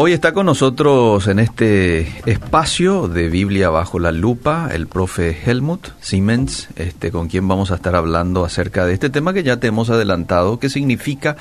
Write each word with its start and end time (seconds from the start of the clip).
hoy 0.00 0.12
está 0.12 0.32
con 0.32 0.46
nosotros 0.46 1.26
en 1.26 1.40
este 1.40 2.06
espacio 2.24 3.08
de 3.08 3.28
Biblia 3.28 3.68
bajo 3.68 3.98
la 3.98 4.12
lupa 4.12 4.70
el 4.72 4.86
profe 4.86 5.36
Helmut 5.44 5.88
Siemens, 6.00 6.68
este, 6.76 7.10
con 7.10 7.26
quien 7.26 7.48
vamos 7.48 7.72
a 7.72 7.74
estar 7.74 7.96
hablando 7.96 8.44
acerca 8.44 8.86
de 8.86 8.94
este 8.94 9.10
tema 9.10 9.32
que 9.32 9.42
ya 9.42 9.56
te 9.56 9.66
hemos 9.66 9.90
adelantado, 9.90 10.60
que 10.60 10.70
significa 10.70 11.36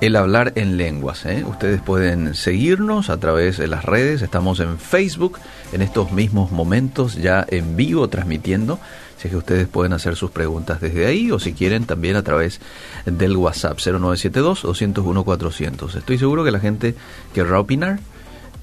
el 0.00 0.16
hablar 0.16 0.52
en 0.56 0.78
lenguas. 0.78 1.24
¿eh? 1.26 1.44
Ustedes 1.48 1.80
pueden 1.80 2.34
seguirnos 2.34 3.08
a 3.08 3.20
través 3.20 3.58
de 3.58 3.68
las 3.68 3.84
redes, 3.84 4.20
estamos 4.22 4.58
en 4.58 4.80
Facebook 4.80 5.38
en 5.72 5.80
estos 5.80 6.10
mismos 6.10 6.50
momentos 6.50 7.14
ya 7.14 7.46
en 7.48 7.76
vivo 7.76 8.08
transmitiendo 8.08 8.80
Así 9.22 9.30
que 9.30 9.36
ustedes 9.36 9.68
pueden 9.68 9.92
hacer 9.92 10.16
sus 10.16 10.32
preguntas 10.32 10.80
desde 10.80 11.06
ahí 11.06 11.30
o 11.30 11.38
si 11.38 11.52
quieren 11.52 11.84
también 11.84 12.16
a 12.16 12.24
través 12.24 12.60
del 13.06 13.36
WhatsApp 13.36 13.78
0972-201-400. 13.78 15.94
Estoy 15.94 16.18
seguro 16.18 16.42
que 16.42 16.50
la 16.50 16.58
gente 16.58 16.96
querrá 17.32 17.60
opinar, 17.60 18.00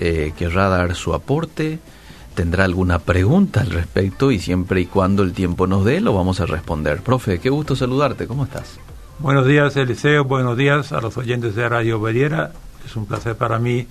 eh, 0.01 0.33
querrá 0.37 0.67
dar 0.67 0.95
su 0.95 1.13
aporte, 1.13 1.79
tendrá 2.35 2.65
alguna 2.65 2.99
pregunta 2.99 3.61
al 3.61 3.69
respecto 3.69 4.31
y 4.31 4.39
siempre 4.39 4.81
y 4.81 4.87
cuando 4.87 5.23
el 5.23 5.31
tiempo 5.31 5.65
nos 5.65 5.85
dé 5.85 6.01
lo 6.01 6.13
vamos 6.13 6.41
a 6.41 6.45
responder. 6.45 6.99
Profe, 7.03 7.39
qué 7.39 7.49
gusto 7.49 7.77
saludarte, 7.77 8.27
¿cómo 8.27 8.43
estás? 8.43 8.81
Buenos 9.19 9.47
días 9.47 9.77
Eliseo, 9.77 10.25
buenos 10.25 10.57
días 10.57 10.91
a 10.91 10.99
los 10.99 11.15
oyentes 11.15 11.55
de 11.55 11.69
Radio 11.69 12.01
Beriera. 12.01 12.51
Es 12.85 12.97
un 12.97 13.05
placer 13.05 13.37
para 13.37 13.59
mí 13.59 13.87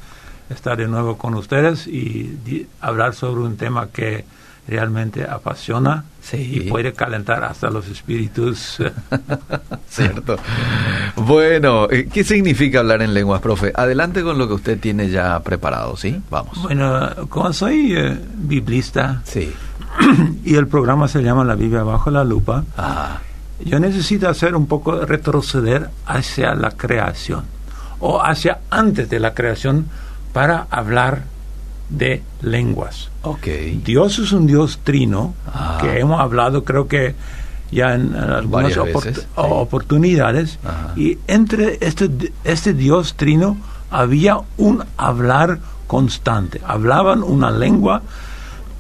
estar 0.51 0.77
de 0.77 0.87
nuevo 0.87 1.17
con 1.17 1.33
ustedes 1.33 1.87
y 1.87 2.67
hablar 2.83 3.15
sobre 3.15 3.41
un 3.41 3.57
tema 3.57 3.89
que 3.89 4.27
realmente 4.69 5.25
apasiona 5.25 6.05
y 6.33 6.61
puede 6.61 6.93
calentar 6.93 7.43
hasta 7.43 7.71
los 7.71 7.89
espíritus. 7.89 8.79
Cierto. 9.89 10.37
Bueno, 11.17 11.89
eh, 11.91 12.09
¿qué 12.13 12.23
significa 12.23 12.81
hablar 12.81 13.01
en 13.01 13.15
lenguas, 13.15 13.41
profe? 13.41 13.73
Adelante 13.75 14.23
con 14.23 14.37
lo 14.37 14.47
que 14.47 14.55
usted 14.55 14.79
tiene 14.79 15.09
ya 15.09 15.41
preparado, 15.41 15.97
¿sí? 15.97 16.21
Vamos. 16.31 16.63
Bueno, 16.63 17.09
como 17.31 17.53
soy 17.53 17.95
eh, 17.97 18.19
biblista 18.37 19.23
sí. 19.25 19.53
y 20.45 20.55
el 20.55 20.67
programa 20.67 21.09
se 21.09 21.23
llama 21.23 21.45
La 21.45 21.55
Biblia 21.55 21.83
bajo 21.83 22.11
la 22.11 22.25
lupa, 22.25 22.65
ah. 22.77 23.19
yo 23.65 23.81
necesito 23.81 24.29
hacer 24.29 24.55
un 24.55 24.67
poco 24.67 25.01
retroceder 25.07 25.89
hacia 26.05 26.55
la 26.55 26.73
creación 26.73 27.45
o 28.01 28.23
hacia 28.23 28.61
antes 28.71 29.09
de 29.09 29.19
la 29.19 29.33
creación 29.33 29.87
para 30.35 30.67
hablar 30.71 31.23
de 31.89 32.23
lenguas. 32.43 33.11
Okay. 33.23 33.81
Dios 33.85 34.19
es 34.19 34.33
un 34.33 34.47
Dios 34.47 34.81
trino, 34.85 35.35
ah. 35.47 35.79
que 35.81 35.99
hemos 35.99 36.21
hablado 36.21 36.65
creo 36.65 36.89
que 36.89 37.15
ya 37.71 37.95
en 37.95 38.15
algunas 38.15 38.77
oportunidades, 39.37 40.59
y 40.97 41.19
entre 41.27 41.79
este, 41.81 42.11
este 42.45 42.73
Dios 42.73 43.15
trino 43.15 43.59
había 43.91 44.39
un 44.57 44.85
hablar 44.97 45.59
constante, 45.87 46.61
hablaban 46.65 47.23
una 47.23 47.51
lengua 47.51 48.03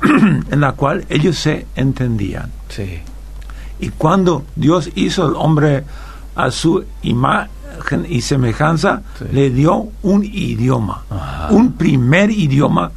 en 0.03 0.61
la 0.61 0.73
cual 0.73 1.05
ellos 1.11 1.39
se 1.39 1.67
entendían. 1.75 2.51
Sí. 2.69 3.01
Y 3.81 3.91
cuando 3.91 4.45
Dios 4.57 4.91
hizo 4.95 5.25
al 5.25 5.37
hombre 5.37 5.85
a 6.35 6.51
su 6.51 6.85
imagen 7.03 7.51
y 8.09 8.21
semejanza, 8.21 9.03
le 9.33 9.51
dio 9.51 9.89
un 10.03 10.25
idioma, 10.25 11.05
un 11.51 11.73
primer 11.73 12.31
idioma 12.31 12.91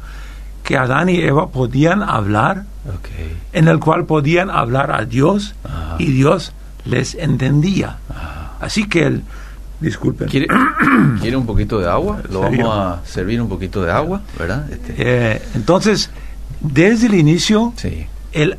que 0.62 0.76
Adán 0.76 1.08
y 1.08 1.16
Eva 1.16 1.48
podían 1.48 2.02
hablar, 2.02 2.64
en 3.52 3.68
el 3.68 3.78
cual 3.78 4.06
podían 4.06 4.50
hablar 4.50 4.92
a 4.92 5.04
Dios 5.04 5.54
y 5.98 6.06
Dios 6.06 6.52
les 6.84 7.14
entendía. 7.14 7.98
Así 8.60 8.88
que 8.88 9.06
el, 9.06 9.22
disculpen. 9.82 10.28
¿Quiere, 11.20 11.36
un 11.36 11.46
poquito 11.46 11.78
de 11.78 11.88
agua? 11.88 12.22
Lo 12.30 12.40
vamos 12.40 12.68
a 12.70 13.00
servir 13.04 13.42
un 13.42 13.48
poquito 13.48 13.82
de 13.82 13.90
agua, 13.90 14.22
¿verdad? 14.38 14.70
Este. 14.70 14.94
Eh, 14.96 15.42
entonces, 15.54 16.10
desde 16.60 17.08
el 17.08 17.14
inicio, 17.14 17.74
el, 18.32 18.58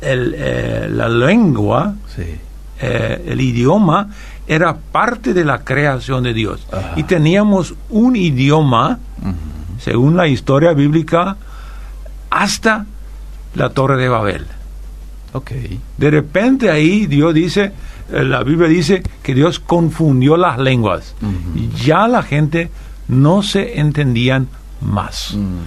eh, 0.00 0.88
la 0.90 1.08
lengua, 1.08 1.94
eh, 2.80 3.22
el 3.26 3.40
idioma, 3.40 4.10
era 4.48 4.76
parte 4.76 5.34
de 5.34 5.44
la 5.44 5.62
creación 5.62 6.24
de 6.24 6.32
Dios. 6.32 6.66
Y 6.96 7.02
teníamos 7.04 7.74
un 7.90 8.16
idioma, 8.16 8.98
según 9.78 10.16
la 10.16 10.26
historia 10.26 10.72
bíblica, 10.72 11.36
hasta 12.30 12.86
la 13.54 13.68
Torre 13.70 13.98
de 13.98 14.08
Babel. 14.08 14.46
Okay. 15.32 15.78
De 15.98 16.10
repente 16.10 16.70
ahí 16.70 17.06
Dios 17.06 17.34
dice, 17.34 17.72
eh, 18.10 18.24
la 18.24 18.42
Biblia 18.42 18.66
dice 18.66 19.02
que 19.22 19.34
Dios 19.34 19.60
confundió 19.60 20.38
las 20.38 20.58
lenguas. 20.58 21.14
Ya 21.84 22.08
la 22.08 22.22
gente 22.22 22.70
no 23.08 23.42
se 23.42 23.78
entendían 23.78 24.48
más. 24.80 25.34
Mm. 25.34 25.58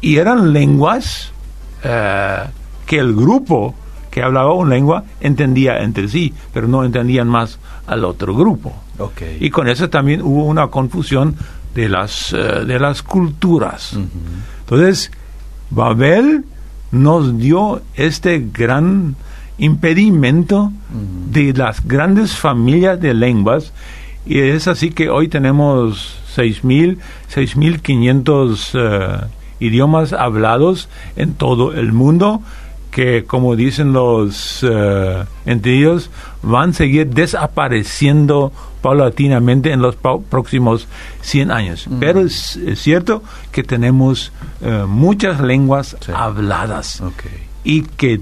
Y 0.00 0.16
eran 0.16 0.52
lenguas 0.52 1.32
eh, 1.84 2.44
que 2.86 2.98
el 2.98 3.14
grupo 3.14 3.76
que 4.12 4.22
hablaba 4.22 4.52
una 4.52 4.74
lengua 4.74 5.04
entendía 5.22 5.82
entre 5.82 6.06
sí, 6.06 6.34
pero 6.52 6.68
no 6.68 6.84
entendían 6.84 7.26
más 7.28 7.58
al 7.86 8.04
otro 8.04 8.36
grupo. 8.36 8.70
Okay. 8.98 9.38
Y 9.40 9.48
con 9.48 9.68
eso 9.68 9.88
también 9.88 10.20
hubo 10.20 10.44
una 10.44 10.66
confusión 10.68 11.34
de 11.74 11.88
las, 11.88 12.34
eh, 12.34 12.36
de 12.36 12.78
las 12.78 13.02
culturas. 13.02 13.96
Entonces, 14.60 15.10
Babel 15.70 16.44
nos 16.90 17.38
dio 17.38 17.80
este 17.94 18.46
gran 18.52 19.16
impedimento 19.56 20.70
de 21.30 21.54
las 21.54 21.82
grandes 21.86 22.36
familias 22.36 23.00
de 23.00 23.14
lenguas 23.14 23.72
y 24.26 24.40
es 24.40 24.68
así 24.68 24.90
que 24.90 25.08
hoy 25.08 25.28
tenemos 25.28 26.18
6.000, 26.36 26.98
6.500 27.34 29.24
uh, 29.24 29.28
idiomas 29.58 30.12
hablados 30.12 30.90
en 31.16 31.32
todo 31.32 31.72
el 31.72 31.92
mundo 31.92 32.42
que, 32.92 33.24
como 33.24 33.56
dicen 33.56 33.92
los 33.92 34.62
uh, 34.62 35.24
entendidos, 35.46 36.10
van 36.42 36.70
a 36.70 36.72
seguir 36.74 37.08
desapareciendo 37.08 38.52
paulatinamente 38.82 39.72
en 39.72 39.80
los 39.80 39.96
próximos 39.96 40.86
100 41.22 41.50
años. 41.50 41.88
Pero 41.98 42.20
es, 42.20 42.60
cierto 42.76 43.22
que 43.50 43.62
tenemos 43.64 44.30
uh, 44.60 44.86
muchas 44.86 45.40
lenguas 45.40 45.96
habladas 46.14 47.02
y 47.64 47.82
que 47.82 48.20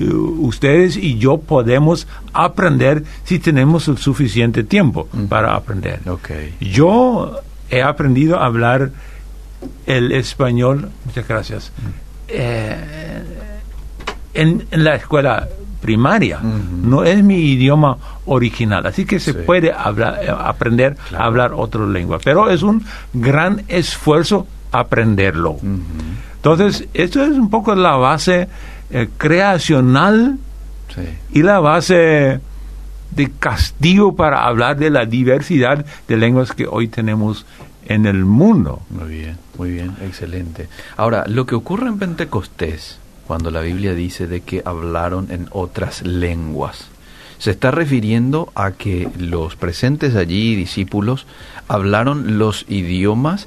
uh, 0.00 0.04
ustedes 0.46 0.96
y 0.96 1.18
yo 1.18 1.36
podemos 1.38 2.08
aprender 2.32 3.04
si 3.24 3.38
tenemos 3.38 3.86
el 3.88 3.98
suficiente 3.98 4.64
tiempo 4.64 5.08
para 5.28 5.54
aprender. 5.54 6.00
Yo 6.58 7.38
he 7.68 7.82
aprendido 7.82 8.40
a 8.40 8.46
hablar 8.46 8.92
el 9.84 10.12
español, 10.12 10.88
muchas 11.04 11.28
gracias, 11.28 11.72
eh, 12.28 13.24
en, 14.38 14.66
la 14.70 14.94
escuela 14.94 15.48
primaria, 15.80 16.40
no 16.40 17.04
es 17.04 17.22
mi 17.22 17.38
idioma 17.38 17.98
original, 18.26 18.86
así 18.86 19.04
que 19.04 19.20
se 19.20 19.34
puede 19.34 19.72
hablar, 19.72 20.20
eh, 20.22 20.28
aprender 20.30 20.96
a 21.16 21.24
hablar 21.24 21.52
otra 21.54 21.86
lengua, 21.86 22.18
pero 22.22 22.50
es 22.50 22.62
un 22.62 22.84
gran 23.12 23.64
esfuerzo 23.68 24.46
aprenderlo. 24.70 25.56
Entonces, 26.36 26.88
esto 26.94 27.22
es 27.22 27.30
un 27.30 27.50
poco 27.50 27.74
la 27.74 27.96
base 27.96 28.48
eh, 28.90 29.08
creacional 29.16 30.38
y 31.32 31.42
la 31.42 31.60
base 31.60 32.40
de 33.10 33.30
castigo 33.38 34.14
para 34.14 34.44
hablar 34.44 34.78
de 34.78 34.90
la 34.90 35.04
diversidad 35.04 35.84
de 36.06 36.16
lenguas 36.16 36.52
que 36.52 36.66
hoy 36.66 36.88
tenemos 36.88 37.46
en 37.86 38.06
el 38.06 38.24
mundo. 38.24 38.82
Muy 38.90 39.08
bien, 39.08 39.38
muy 39.56 39.70
bien, 39.70 39.96
excelente. 40.02 40.68
Ahora, 40.96 41.24
lo 41.26 41.46
que 41.46 41.54
ocurre 41.54 41.88
en 41.88 41.98
Pentecostés, 41.98 42.98
cuando 43.28 43.50
la 43.50 43.60
Biblia 43.60 43.94
dice 43.94 44.26
de 44.26 44.40
que 44.40 44.62
hablaron 44.64 45.30
en 45.30 45.48
otras 45.52 46.02
lenguas. 46.02 46.88
Se 47.38 47.52
está 47.52 47.70
refiriendo 47.70 48.50
a 48.56 48.72
que 48.72 49.08
los 49.18 49.54
presentes 49.54 50.16
allí, 50.16 50.56
discípulos, 50.56 51.26
hablaron 51.68 52.38
los 52.38 52.64
idiomas 52.68 53.46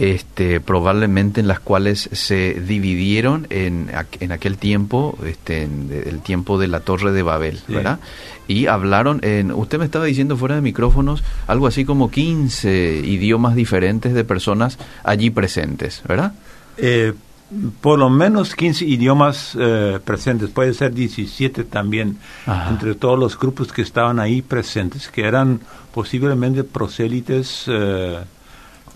este, 0.00 0.60
probablemente 0.60 1.40
en 1.40 1.46
las 1.46 1.60
cuales 1.60 2.08
se 2.12 2.54
dividieron 2.54 3.46
en, 3.50 3.90
en 4.20 4.32
aquel 4.32 4.56
tiempo, 4.56 5.16
este, 5.26 5.62
en 5.62 5.90
el 6.06 6.20
tiempo 6.20 6.58
de 6.58 6.68
la 6.68 6.80
Torre 6.80 7.12
de 7.12 7.22
Babel, 7.22 7.60
¿verdad? 7.68 8.00
Y 8.48 8.66
hablaron 8.66 9.20
en, 9.22 9.52
usted 9.52 9.78
me 9.78 9.84
estaba 9.84 10.06
diciendo 10.06 10.38
fuera 10.38 10.54
de 10.54 10.62
micrófonos, 10.62 11.22
algo 11.46 11.66
así 11.66 11.84
como 11.84 12.10
15 12.10 13.02
idiomas 13.04 13.54
diferentes 13.54 14.14
de 14.14 14.24
personas 14.24 14.78
allí 15.04 15.28
presentes, 15.30 16.02
¿verdad? 16.08 16.32
Eh, 16.78 17.12
por 17.80 17.98
lo 17.98 18.08
menos 18.10 18.54
15 18.54 18.84
idiomas 18.84 19.56
eh, 19.58 19.98
presentes, 20.04 20.50
puede 20.50 20.72
ser 20.74 20.94
17 20.94 21.64
también, 21.64 22.18
entre 22.68 22.94
todos 22.94 23.18
los 23.18 23.38
grupos 23.38 23.72
que 23.72 23.82
estaban 23.82 24.20
ahí 24.20 24.40
presentes, 24.40 25.08
que 25.08 25.24
eran 25.24 25.60
posiblemente 25.92 26.62
prosélites 26.62 27.64
eh, 27.66 28.20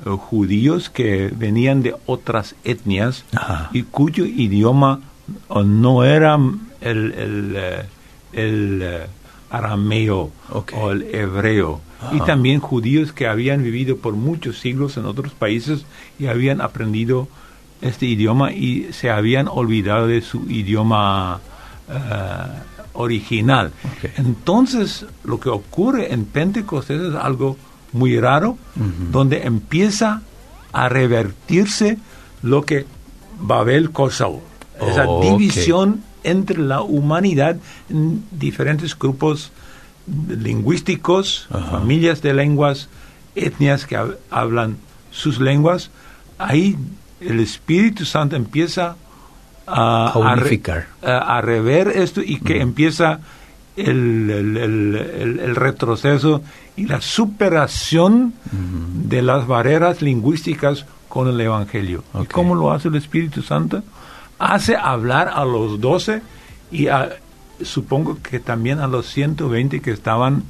judíos 0.05 0.89
que 0.91 1.33
venían 1.35 1.83
de 1.83 1.97
otras 2.07 2.55
etnias 2.65 3.25
y 3.73 3.83
cuyo 3.83 4.25
idioma 4.25 5.01
no 5.65 6.05
era 6.05 6.39
el, 6.81 7.13
el, 8.33 8.83
eh, 8.83 9.07
arameo 9.51 10.31
o 10.51 10.91
el 10.91 11.03
hebreo, 11.15 11.81
y 12.13 12.21
también 12.21 12.61
judíos 12.61 13.13
que 13.13 13.27
habían 13.27 13.63
vivido 13.63 13.97
por 13.97 14.15
muchos 14.15 14.59
siglos 14.59 14.97
en 14.97 15.07
otros 15.07 15.33
países 15.33 15.87
y 16.19 16.27
habían 16.27 16.61
aprendido 16.61 17.29
este 17.85 18.07
idioma 18.07 18.51
y 18.53 18.89
se 18.93 19.11
habían 19.11 19.47
olvidado 19.49 20.07
de 20.09 20.21
su 20.23 20.51
idioma 20.51 21.41
eh, 21.89 21.95
original. 22.95 23.71
Entonces, 24.17 25.07
lo 25.25 25.39
que 25.39 25.49
ocurre 25.51 26.13
en 26.13 26.25
Pentecostés 26.25 27.01
es 27.01 27.15
algo 27.15 27.57
muy 27.93 28.19
raro, 28.19 28.57
donde 29.13 29.43
empieza 29.47 30.23
a 30.73 30.89
revertirse 30.89 31.99
lo 32.43 32.63
que 32.63 32.87
Babel 33.41 33.91
causó. 33.93 34.41
Esa 34.81 35.05
Oh, 35.07 35.19
ok. 35.19 35.39
división 35.39 36.03
entre 36.25 36.59
la 36.59 36.83
humanidad 36.83 37.57
en 37.91 38.25
diferentes 38.33 38.99
grupos 38.99 39.53
lingüísticos, 40.29 41.47
familias 41.71 42.23
de 42.23 42.35
lenguas, 42.35 42.89
etnias 43.35 43.87
que 43.87 43.97
hab- 43.97 44.17
hablan 44.31 44.77
sus 45.11 45.39
lenguas. 45.41 45.91
Ahí 46.39 46.77
el 47.27 47.41
Espíritu 47.41 48.05
Santo 48.05 48.37
empieza 48.37 48.97
a, 49.67 50.09
A 50.09 50.19
unificar. 50.19 50.87
a, 51.03 51.39
a 51.39 51.41
rever 51.41 51.89
esto 51.89 52.21
y 52.23 52.39
que 52.39 52.61
empieza 52.61 53.21
el, 53.77 54.31
el- 54.31 54.57
el- 54.57 54.97
el- 54.97 55.39
el 55.41 55.57
retroceso 55.57 56.43
y 56.77 56.87
la 56.87 57.01
superación 57.01 58.35
de 58.53 59.23
las 59.23 59.47
barreras 59.47 60.03
lingüísticas 60.03 60.87
con 61.09 61.29
el 61.29 61.41
Evangelio. 61.41 62.05
¿Y 62.15 62.19
Ok. 62.19 62.33
cómo 62.33 62.55
lo 62.55 62.73
hace 62.73 62.89
el 62.89 62.97
Espíritu 62.97 63.43
Santo? 63.43 63.83
Hace 64.39 64.77
hablar 64.77 65.31
a 65.33 65.45
los 65.45 65.81
doce 65.81 66.23
y 66.71 66.89
a- 66.89 67.11
supongo 67.63 68.19
que 68.23 68.41
también 68.41 68.81
a 68.81 68.87
los 68.89 69.07
120 69.07 69.81
que 69.81 69.93
estaban 69.93 70.43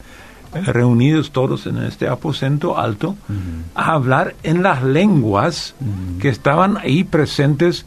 reunidos 0.64 1.30
todos 1.32 1.66
en 1.66 1.78
este 1.78 2.08
aposento 2.08 2.78
alto, 2.78 3.16
a 3.74 3.92
hablar 3.92 4.34
en 4.42 4.62
las 4.62 4.82
lenguas 4.82 5.74
que 6.20 6.28
estaban 6.28 6.76
ahí 6.78 7.04
presentes 7.04 7.86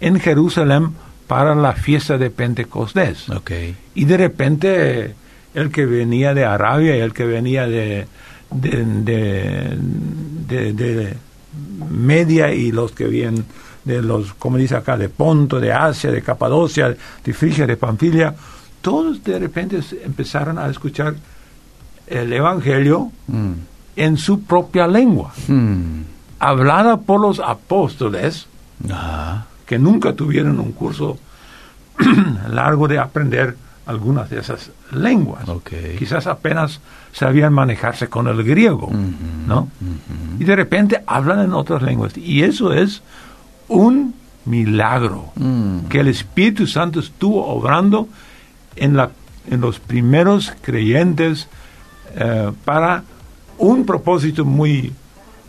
en 0.00 0.18
Jerusalén 0.20 0.90
para 1.26 1.54
la 1.54 1.72
fiesta 1.72 2.18
de 2.18 2.30
Pentecostés. 2.30 3.28
Ok. 3.30 3.50
Y 3.94 4.04
de 4.04 4.16
repente 4.16 5.14
el 5.54 5.70
que 5.70 5.86
venía 5.86 6.34
de 6.34 6.44
Arabia 6.44 6.96
y 6.96 7.00
el 7.00 7.12
que 7.12 7.24
venía 7.24 7.66
de, 7.66 8.06
de, 8.50 8.84
de, 8.84 9.76
de- 10.48 10.72
de 10.72 11.14
Media 11.90 12.52
y 12.52 12.70
los 12.72 12.92
que 12.92 13.06
vienen 13.06 13.44
de 13.84 14.02
los, 14.02 14.34
como 14.34 14.56
dice 14.58 14.76
acá, 14.76 14.96
de 14.96 15.08
Ponto, 15.08 15.58
de 15.60 15.72
Asia, 15.72 16.10
de 16.10 16.20
Capadocia, 16.22 16.94
de 17.24 17.32
Frigia, 17.32 17.66
de 17.66 17.76
Panfilia, 17.76 18.34
todos 18.82 19.22
de 19.24 19.38
repente 19.38 19.80
empezaron 20.04 20.58
a 20.58 20.68
escuchar 20.68 21.14
el 22.06 22.32
Evangelio 22.32 23.10
Mm. 23.26 23.52
en 23.96 24.16
su 24.18 24.42
propia 24.42 24.86
lengua, 24.86 25.32
Mm. 25.48 26.02
hablada 26.38 26.98
por 26.98 27.20
los 27.20 27.40
apóstoles 27.40 28.46
Ajá. 28.90 29.46
que 29.66 29.78
nunca 29.78 30.12
tuvieron 30.14 30.60
un 30.60 30.72
curso 30.72 31.18
largo 32.50 32.88
de 32.88 32.98
aprender 32.98 33.56
algunas 33.86 34.28
de 34.30 34.40
esas 34.40 34.70
lenguas. 34.92 35.44
Quizás 35.98 36.26
apenas 36.26 36.80
sabían 37.12 37.52
manejarse 37.52 38.08
con 38.08 38.26
el 38.26 38.42
griego, 38.42 38.90
¿no? 39.46 39.68
Y 40.38 40.44
de 40.44 40.56
repente 40.56 41.02
hablan 41.06 41.40
en 41.40 41.52
otras 41.52 41.82
lenguas. 41.82 42.16
Y 42.16 42.42
eso 42.42 42.72
es 42.72 43.02
un 43.68 44.14
milagro 44.44 45.32
Mm. 45.36 45.86
que 45.88 46.00
el 46.00 46.08
Espíritu 46.08 46.66
Santo 46.66 47.00
estuvo 47.00 47.46
obrando 47.46 48.08
en, 48.76 48.96
la, 48.96 49.10
en 49.50 49.60
los 49.60 49.78
primeros 49.78 50.52
creyentes 50.62 51.48
eh, 52.16 52.52
para 52.64 53.04
un 53.58 53.84
propósito 53.84 54.44
muy 54.44 54.92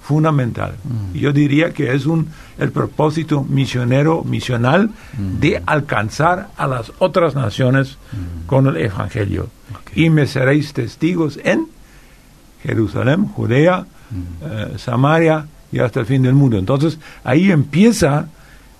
fundamental. 0.01 0.75
Yo 1.13 1.33
diría 1.33 1.71
que 1.71 1.93
es 1.93 2.05
un, 2.05 2.27
el 2.57 2.71
propósito 2.71 3.43
misionero, 3.43 4.23
misional, 4.23 4.91
de 5.17 5.61
alcanzar 5.65 6.47
a 6.55 6.65
las 6.65 6.93
otras 6.99 7.35
naciones 7.35 7.97
con 8.45 8.67
el 8.67 8.77
Evangelio. 8.77 9.49
Y 9.93 10.09
me 10.09 10.25
seréis 10.25 10.71
testigos 10.71 11.37
en 11.43 11.67
Jerusalén, 12.63 13.27
Judea, 13.27 13.85
eh, 14.41 14.75
Samaria 14.77 15.45
y 15.73 15.79
hasta 15.79 15.99
el 15.99 16.05
fin 16.05 16.23
del 16.23 16.35
mundo. 16.35 16.57
Entonces 16.57 16.99
ahí 17.25 17.51
empieza 17.51 18.29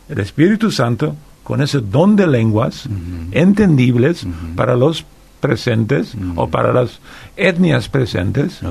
el 0.07 0.19
Espíritu 0.19 0.71
Santo 0.71 1.15
con 1.43 1.61
ese 1.61 1.79
don 1.79 2.15
de 2.15 2.27
lenguas 2.27 2.87
entendibles 3.31 4.25
para 4.55 4.75
los 4.75 5.05
presentes 5.39 6.15
o 6.35 6.47
para 6.49 6.73
las 6.73 6.99
etnias 7.35 7.89
presentes 7.89 8.61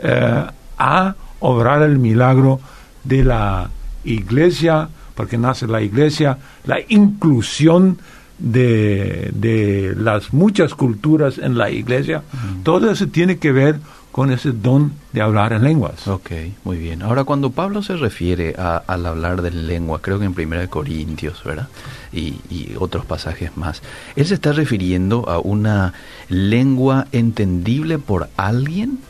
eh, 0.00 0.44
a 0.78 1.14
obrar 1.40 1.82
el 1.82 1.98
milagro 1.98 2.60
de 3.04 3.24
la 3.24 3.70
iglesia, 4.04 4.88
porque 5.14 5.38
nace 5.38 5.66
la 5.66 5.82
iglesia, 5.82 6.38
la 6.64 6.78
inclusión 6.88 7.98
de, 8.38 9.30
de 9.34 9.94
las 9.96 10.32
muchas 10.32 10.74
culturas 10.74 11.38
en 11.38 11.56
la 11.56 11.70
iglesia, 11.70 12.22
todo 12.62 12.90
eso 12.90 13.06
tiene 13.08 13.38
que 13.38 13.52
ver 13.52 13.78
con 14.16 14.30
ese 14.32 14.52
don 14.52 14.92
de 15.12 15.20
hablar 15.20 15.52
en 15.52 15.62
lenguas. 15.62 16.08
Ok, 16.08 16.30
muy 16.64 16.78
bien. 16.78 17.02
Ahora, 17.02 17.24
cuando 17.24 17.50
Pablo 17.50 17.82
se 17.82 17.96
refiere 17.98 18.54
a- 18.56 18.82
al 18.86 19.04
hablar 19.04 19.42
de 19.42 19.50
lengua, 19.50 20.00
creo 20.00 20.18
que 20.18 20.24
en 20.24 20.32
Primera 20.32 20.62
de 20.62 20.68
Corintios, 20.68 21.44
¿verdad? 21.44 21.68
Y, 22.14 22.40
y 22.48 22.74
otros 22.78 23.04
pasajes 23.04 23.54
más, 23.58 23.82
él 24.16 24.24
se 24.24 24.32
está 24.32 24.52
refiriendo 24.52 25.28
a 25.28 25.38
una 25.38 25.92
lengua 26.30 27.06
entendible 27.12 27.98
por 27.98 28.30
alguien. 28.38 29.00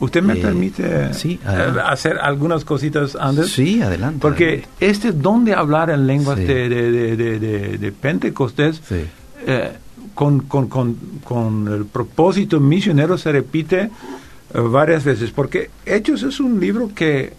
¿Usted 0.00 0.22
me 0.24 0.32
Eh, 0.34 0.42
permite 0.42 1.14
sí, 1.14 1.38
eh, 1.48 1.72
hacer 1.84 2.18
algunas 2.18 2.64
cositas 2.64 3.14
antes? 3.14 3.50
Sí, 3.52 3.80
adelante. 3.80 4.18
Porque 4.20 4.44
adelante. 4.48 4.68
este 4.80 5.12
don 5.12 5.44
de 5.44 5.54
hablar 5.54 5.90
en 5.90 6.04
lenguas 6.08 6.36
Sí. 6.36 6.44
de, 6.46 6.68
de, 6.68 7.16
de, 7.16 7.78
de- 7.78 7.92
Pentecostés, 7.92 8.80
Sí. 8.88 9.04
eh, 9.46 9.72
con, 10.16 10.40
con, 10.40 10.68
con, 10.68 10.96
con 11.22 11.68
el 11.68 11.84
propósito 11.86 12.58
misionero 12.58 13.16
se 13.18 13.30
repite 13.30 13.90
varias 14.52 15.04
veces, 15.04 15.30
porque 15.30 15.70
Hechos 15.86 16.22
es 16.22 16.40
un 16.40 16.58
libro 16.60 16.90
que 16.94 17.32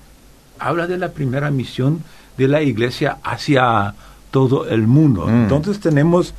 habla 0.59 0.88
de 0.88 0.97
la 0.97 1.09
primera 1.11 1.50
misión 1.51 2.03
de 2.38 2.47
la 2.47 2.61
iglesia 2.61 3.17
hacia 3.23 3.94
todo 4.31 4.67
el 4.67 4.85
mundo. 4.88 5.25
Mm. 5.27 5.44
Entonces 5.44 5.79
tenemos 5.79 6.33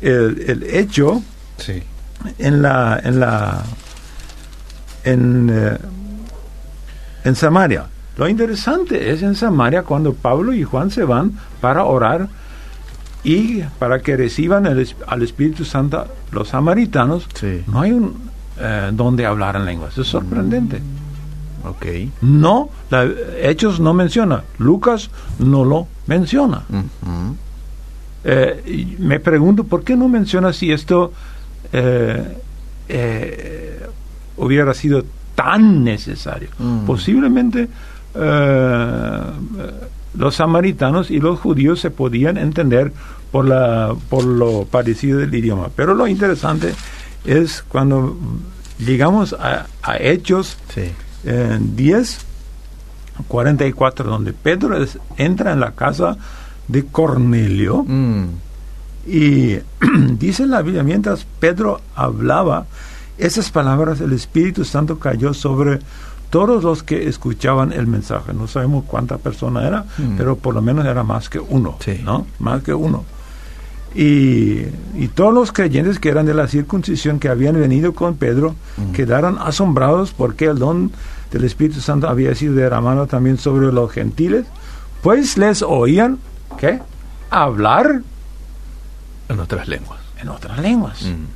el, 0.00 0.44
el 0.48 0.62
hecho 0.64 1.22
Sí. 1.58 1.82
en 2.38 2.62
la 2.62 3.00
en 3.02 3.20
la 3.20 3.64
en, 5.04 5.50
eh, 5.52 5.78
en 7.24 7.34
Samaria. 7.34 7.86
Lo 8.16 8.28
interesante 8.28 9.10
es 9.12 9.22
en 9.22 9.34
Samaria 9.36 9.82
cuando 9.84 10.12
Pablo 10.14 10.52
y 10.52 10.64
Juan 10.64 10.90
se 10.90 11.04
van 11.04 11.32
para 11.60 11.84
orar 11.84 12.28
y 13.24 13.60
para 13.78 14.00
que 14.00 14.16
reciban 14.16 14.66
el 14.66 14.88
al 15.06 15.22
Espíritu 15.22 15.64
Santo 15.64 16.06
los 16.32 16.48
samaritanos, 16.48 17.26
Sí. 17.34 17.62
no 17.68 17.80
hay 17.80 17.92
un 17.92 18.27
eh, 18.60 18.90
donde 18.92 19.26
hablar 19.26 19.56
en 19.56 19.64
lenguas. 19.64 19.96
Es 19.98 20.06
sorprendente. 20.06 20.80
Ok. 21.64 21.86
No, 22.22 22.70
la- 22.90 23.08
Hechos 23.42 23.80
no 23.80 23.92
menciona, 23.94 24.44
Lucas 24.58 25.10
no 25.38 25.64
lo 25.64 25.86
menciona. 26.06 26.62
Ujú. 26.68 27.36
Eh, 28.24 28.62
y 28.98 29.02
me 29.02 29.20
pregunto 29.20 29.64
por 29.64 29.84
qué 29.84 29.96
no 29.96 30.08
menciona 30.08 30.52
si 30.52 30.72
esto 30.72 31.12
eh, 31.72 32.36
eh, 32.88 33.80
hubiera 34.36 34.72
sido 34.74 35.04
tan 35.34 35.84
necesario. 35.84 36.48
Mm. 36.58 36.84
Posiblemente 36.86 37.68
eh, 38.14 39.20
los 40.16 40.34
samaritanos 40.34 41.10
y 41.10 41.20
los 41.20 41.38
judíos 41.38 41.80
se 41.80 41.90
podían 41.90 42.36
entender 42.38 42.92
por, 43.30 43.46
la, 43.46 43.94
por 44.08 44.24
lo 44.24 44.64
parecido 44.64 45.18
del 45.18 45.34
idioma. 45.34 45.68
Pero 45.76 45.94
lo 45.94 46.06
interesante 46.08 46.74
es 47.24 47.62
cuando 47.68 48.16
llegamos 48.78 49.32
a, 49.32 49.66
a 49.82 49.96
Hechos 49.98 50.56
Sí. 50.74 50.90
en 51.24 51.74
10, 51.76 52.18
44, 53.26 54.08
donde 54.10 54.32
Pedro 54.32 54.82
es- 54.82 54.98
entra 55.16 55.52
en 55.52 55.60
la 55.60 55.72
casa 55.72 56.16
de 56.68 56.84
Cornelio 56.86 57.84
Mm. 57.86 58.24
y 59.06 59.58
dice 60.18 60.46
la 60.46 60.62
Biblia, 60.62 60.82
mientras 60.82 61.26
Pedro 61.40 61.80
hablaba 61.96 62.66
esas 63.16 63.50
palabras, 63.50 64.00
el 64.00 64.12
Espíritu 64.12 64.64
Santo 64.64 64.98
cayó 64.98 65.34
sobre 65.34 65.80
todos 66.30 66.62
los 66.62 66.82
que 66.82 67.08
escuchaban 67.08 67.72
el 67.72 67.86
mensaje. 67.86 68.32
No 68.34 68.46
sabemos 68.46 68.84
cuánta 68.86 69.16
persona 69.18 69.66
era, 69.66 69.84
Mm. 69.98 70.16
pero 70.16 70.36
por 70.36 70.54
lo 70.54 70.62
menos 70.62 70.84
era 70.86 71.02
más 71.02 71.28
que 71.28 71.38
uno, 71.40 71.76
Sí. 71.80 72.00
¿no? 72.04 72.26
Más 72.38 72.62
que 72.62 72.74
uno. 72.74 73.04
Y, 73.94 74.64
y 74.96 75.08
todos 75.14 75.32
los 75.32 75.50
creyentes 75.50 75.98
que 75.98 76.10
eran 76.10 76.26
de 76.26 76.34
la 76.34 76.46
circuncisión 76.46 77.18
que 77.18 77.28
habían 77.28 77.58
venido 77.58 77.94
con 77.94 78.16
Pedro 78.16 78.54
Mm. 78.76 78.92
quedaron 78.92 79.38
asombrados 79.38 80.12
porque 80.12 80.44
el 80.46 80.58
don 80.58 80.92
del 81.32 81.44
Espíritu 81.44 81.80
Santo 81.80 82.08
había 82.08 82.34
sido 82.34 82.54
derramado 82.54 83.06
también 83.06 83.38
sobre 83.38 83.72
los 83.72 83.90
gentiles, 83.90 84.44
pues 85.02 85.36
les 85.38 85.62
oían, 85.62 86.18
¿qué? 86.58 86.80
Hablar 87.30 88.02
En 89.28 89.40
otras 89.40 89.68
lenguas. 89.68 89.98
en 90.22 90.28
otras 90.28 90.58
lenguas. 90.58 91.02
Mm. 91.02 91.26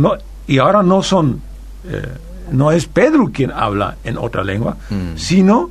No, 0.00 0.12
y 0.46 0.58
ahora 0.58 0.82
no 0.82 1.02
son 1.02 1.40
eh, 1.88 2.02
no 2.52 2.70
es 2.72 2.86
Pedro 2.86 3.30
quien 3.32 3.50
habla 3.50 3.96
en 4.04 4.18
otra 4.18 4.44
lengua, 4.44 4.76
Mm. 4.90 5.16
sino 5.16 5.70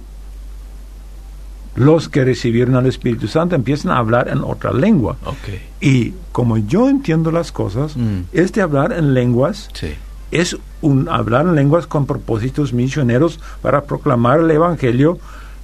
los 1.76 2.08
que 2.10 2.24
recibieron 2.24 2.76
al 2.76 2.86
Espíritu 2.86 3.28
Santo 3.28 3.56
empiezan 3.56 3.92
a 3.92 3.98
hablar 3.98 4.30
en 4.30 4.40
otra 4.44 4.72
lengua. 4.72 5.18
Ok. 5.26 5.36
Y 5.82 6.14
como 6.32 6.58
yo 6.58 6.90
entiendo 6.90 7.32
las 7.32 7.52
cosas, 7.52 7.96
Mm. 7.98 8.22
este 8.34 8.62
hablar 8.62 8.94
en 8.94 9.14
lenguas 9.14 9.70
Sí. 9.74 9.94
es 10.32 10.58
un 10.82 11.10
hablar 11.10 11.46
en 11.46 11.56
lenguas 11.56 11.86
con 11.88 12.06
propósitos 12.06 12.72
misioneros 12.74 13.40
para 13.62 13.84
proclamar 13.84 14.40
el 14.40 14.52
Evangelio 14.52 15.20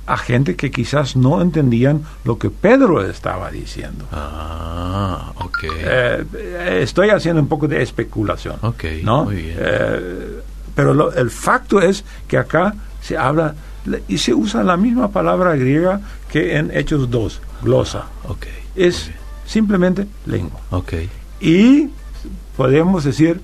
a 0.08 0.18
gente 0.18 0.56
que 0.56 0.72
quizás 0.72 1.15
no 1.15 1.41
entendían 1.41 2.01
lo 2.25 2.38
que 2.38 2.50
Pedro 2.50 3.01
estaba 3.06 3.50
diciendo. 3.51 4.06
Ah, 4.12 5.32
ok. 5.38 5.58
Eh, 5.63 6.25
estoy 6.82 7.10
haciendo 7.10 7.41
un 7.41 7.48
poco 7.48 7.68
de 7.68 7.82
especulación. 7.82 8.56
Ok, 8.62 8.84
¿no? 9.03 9.25
muy 9.25 9.36
bien. 9.36 9.58
Eh, 9.60 10.39
pero 10.75 10.94
lo- 10.94 11.13
el 11.13 11.30
facto 11.30 11.80
es 11.82 12.03
que 12.27 12.38
acá 12.38 12.74
se 13.01 13.18
habla 13.18 13.53
y 14.07 14.17
se 14.17 14.33
usa 14.33 14.63
la 14.63 14.77
misma 14.77 15.09
palabra 15.11 15.55
griega 15.55 16.01
que 16.31 16.57
en 16.57 16.71
Hechos 16.75 17.09
2, 17.09 17.41
glosa. 17.63 18.05
ok. 18.27 18.45
Es 18.75 19.09
simplemente 19.45 20.07
lengua. 20.25 20.59
Ok. 20.69 20.93
Y 21.41 21.89
podemos 22.55 23.03
decir 23.03 23.41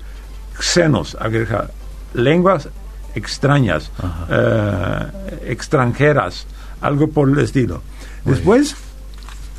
xenos, 0.58 1.16
agrega, 1.20 1.70
lenguas 2.14 2.68
extrañas, 3.14 3.90
eh, 4.30 5.06
extranjeras, 5.46 6.46
algo 6.80 7.08
por 7.08 7.28
el 7.28 7.38
estilo. 7.40 7.82
Muy 8.24 8.34
Después 8.34 8.76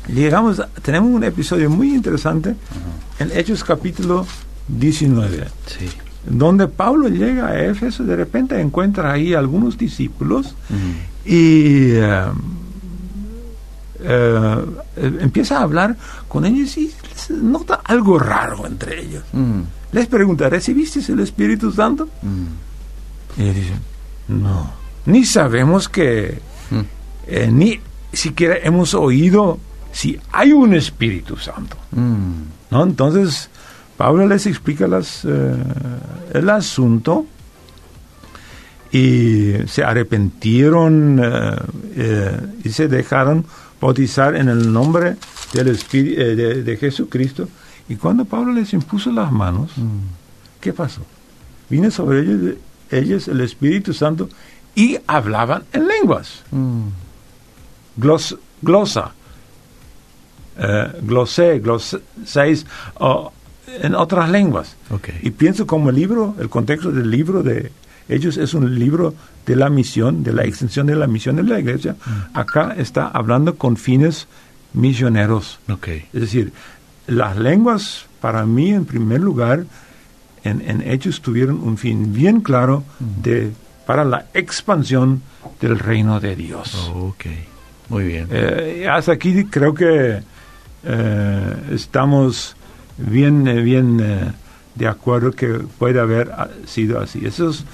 llegamos, 0.08 0.60
a- 0.60 0.68
tenemos 0.82 1.10
un 1.10 1.24
episodio 1.24 1.68
muy 1.70 1.94
interesante 1.94 2.54
en 3.18 3.30
Hechos 3.32 3.62
capítulo 3.64 4.26
19, 4.68 5.46
Sí. 5.66 5.88
Donde 6.26 6.68
Pablo 6.68 7.08
llega 7.08 7.48
a 7.48 7.64
Éfeso, 7.64 8.04
de 8.04 8.16
repente 8.16 8.60
encuentra 8.60 9.12
ahí 9.12 9.34
algunos 9.34 9.78
discípulos 9.78 10.54
y 11.24 11.92
eh, 11.94 12.24
eh, 14.02 14.64
empieza 15.20 15.58
a 15.58 15.62
hablar 15.62 15.96
con 16.28 16.44
ellos 16.44 16.76
y 16.78 16.92
nota 17.42 17.80
algo 17.84 18.18
raro 18.18 18.66
entre 18.66 19.00
ellos. 19.02 19.24
Mm. 19.32 19.60
Les 19.92 20.06
pregunta, 20.06 20.48
¿recibiste 20.48 21.00
el 21.12 21.20
Espíritu 21.20 21.70
Santo? 21.72 22.08
Mm. 22.22 23.40
Y 23.40 23.42
ellos 23.42 23.56
dicen, 23.56 23.80
no, 24.28 24.70
ni 25.06 25.24
sabemos 25.24 25.88
que, 25.88 26.40
Mm. 26.70 26.80
eh, 27.26 27.50
ni 27.52 27.80
siquiera 28.12 28.56
hemos 28.62 28.94
oído 28.94 29.58
si 29.92 30.18
hay 30.32 30.52
un 30.52 30.72
Espíritu 30.74 31.36
Santo. 31.36 31.76
¿no? 32.70 32.82
Entonces, 32.84 33.49
Pablo 34.00 34.26
les 34.26 34.46
explica 34.46 34.88
las, 34.88 35.26
eh, 35.26 35.54
el 36.32 36.48
asunto 36.48 37.26
y 38.90 39.52
se 39.66 39.84
arrepintieron 39.84 41.20
eh, 41.22 41.56
eh, 41.96 42.40
y 42.64 42.70
se 42.70 42.88
dejaron 42.88 43.44
bautizar 43.78 44.36
en 44.36 44.48
el 44.48 44.72
nombre 44.72 45.16
del 45.52 45.68
Espíritu, 45.68 46.18
de, 46.18 46.62
de 46.62 46.76
Jesucristo. 46.78 47.46
Y 47.90 47.96
cuando 47.96 48.24
Pablo 48.24 48.54
les 48.54 48.72
impuso 48.72 49.12
las 49.12 49.30
manos, 49.30 49.72
¿qué 50.62 50.72
pasó? 50.72 51.02
Vino 51.68 51.90
sobre 51.90 52.20
ellos, 52.20 52.54
ellos 52.90 53.28
el 53.28 53.42
Espíritu 53.42 53.92
Santo 53.92 54.30
y 54.74 54.96
hablaban 55.06 55.64
en 55.74 55.86
lenguas. 55.86 56.42
Mm. 56.52 56.88
Glos, 57.98 58.38
glosa, 58.62 59.12
eh, 60.58 60.92
glosé, 61.02 61.58
gloséis, 61.58 62.66
o 62.98 63.32
en 63.82 63.94
otras 63.94 64.30
lenguas. 64.30 64.76
Ok. 64.90 65.08
Y 65.22 65.30
pienso 65.30 65.66
como 65.66 65.90
el 65.90 65.96
libro, 65.96 66.34
el 66.38 66.48
contexto 66.48 66.90
del 66.92 67.10
libro 67.10 67.42
de 67.42 67.70
ellos 68.08 68.36
es 68.36 68.54
un 68.54 68.78
libro 68.78 69.14
de 69.46 69.56
la 69.56 69.70
misión, 69.70 70.22
de 70.24 70.32
la 70.32 70.44
extensión 70.44 70.86
de 70.86 70.96
la 70.96 71.06
misión 71.06 71.36
de 71.36 71.44
la 71.44 71.60
iglesia. 71.60 71.96
Acá 72.34 72.74
está 72.76 73.06
hablando 73.06 73.54
con 73.54 73.76
fines 73.76 74.26
misioneros. 74.72 75.60
Ok. 75.68 75.88
Es 75.88 76.20
decir, 76.20 76.52
las 77.06 77.36
lenguas 77.36 78.06
para 78.20 78.44
mí 78.46 78.70
en 78.70 78.84
primer 78.84 79.20
lugar 79.20 79.64
en, 80.42 80.60
en 80.68 80.82
Hechos 80.82 81.20
tuvieron 81.20 81.60
un 81.60 81.76
fin 81.78 82.12
bien 82.12 82.40
claro 82.40 82.84
de, 82.98 83.52
para 83.86 84.04
la 84.04 84.26
expansión 84.34 85.22
del 85.60 85.78
reino 85.78 86.20
de 86.20 86.36
Dios. 86.36 86.90
Ok. 86.94 87.26
Muy 87.88 88.04
bien. 88.04 88.28
Eh, 88.30 88.86
hasta 88.90 89.12
aquí 89.12 89.44
creo 89.44 89.74
que 89.74 90.22
eh, 90.84 91.54
estamos 91.72 92.56
bien, 93.08 93.46
eh, 93.48 93.60
bien 93.62 93.98
eh, 94.02 94.32
de 94.74 94.86
acuerdo 94.88 95.32
que 95.32 95.48
puede 95.78 96.00
haber 96.00 96.30
ah, 96.32 96.48
sido 96.66 97.00
así. 97.00 97.24
Eso 97.26 97.50
es 97.50 97.64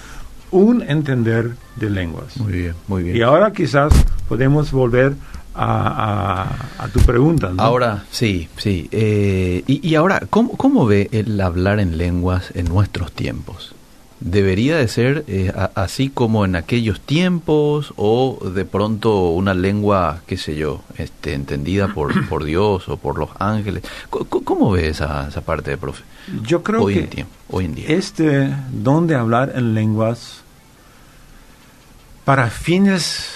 un 0.50 0.82
entender 0.82 1.52
de 1.76 1.90
lenguas. 1.90 2.36
Muy 2.38 2.52
bien, 2.52 2.74
muy 2.88 3.02
bien. 3.04 3.16
Y 3.16 3.22
ahora 3.22 3.52
quizás 3.52 3.92
podemos 4.28 4.72
volver 4.72 5.14
a, 5.54 6.46
a- 6.78 6.84
a 6.84 6.88
tu 6.88 7.00
pregunta. 7.00 7.50
¿no? 7.54 7.62
Ahora, 7.62 8.04
sí, 8.10 8.48
sí. 8.56 8.88
Eh, 8.92 9.62
y, 9.66 9.86
y 9.88 9.94
ahora, 9.94 10.22
¿cómo, 10.30 10.52
¿cómo 10.56 10.86
ve 10.86 11.08
el 11.12 11.40
hablar 11.40 11.78
en 11.80 11.96
lenguas 11.98 12.50
en 12.54 12.66
nuestros 12.66 13.12
tiempos? 13.12 13.74
¿Debería 14.18 14.76
de 14.78 14.88
ser 14.88 15.24
eh, 15.28 15.52
a- 15.54 15.70
así 15.74 16.08
como 16.08 16.44
en 16.46 16.56
aquellos 16.56 17.00
tiempos 17.00 17.92
o 17.96 18.38
de 18.54 18.64
pronto 18.64 19.28
una 19.30 19.52
lengua, 19.52 20.20
qué 20.26 20.38
sé 20.38 20.56
yo, 20.56 20.80
este, 20.96 21.34
entendida 21.34 21.88
por, 21.88 22.26
por 22.28 22.44
Dios 22.44 22.88
o 22.88 22.96
por 22.96 23.18
los 23.18 23.28
ángeles? 23.38 23.82
Co- 24.08 24.24
¿Cómo 24.26 24.70
ve 24.70 24.88
esa, 24.88 25.28
esa 25.28 25.42
parte, 25.42 25.76
profe? 25.76 26.02
Yo 26.42 26.62
creo 26.62 26.82
hoy 26.82 26.94
que 26.94 27.00
en 27.00 27.08
tiempo, 27.10 27.32
hoy 27.50 27.64
en 27.66 27.74
día. 27.74 27.88
este 27.88 28.54
don 28.72 29.06
de 29.06 29.14
hablar 29.16 29.52
en 29.54 29.74
lenguas 29.74 30.40
para 32.24 32.48
fines 32.50 33.28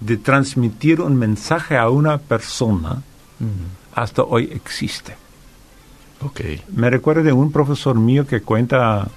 de 0.00 0.16
transmitir 0.16 1.00
un 1.00 1.16
mensaje 1.16 1.76
a 1.76 1.88
una 1.90 2.18
persona 2.18 3.02
hasta 3.94 4.22
hoy 4.22 4.50
existe. 4.54 5.16
ok. 6.24 6.40
Me 6.74 6.88
recuerdo 6.88 7.24
de 7.24 7.32
un 7.32 7.50
profesor 7.52 7.96
mío 7.98 8.26
que 8.26 8.40
cuenta 8.40 9.08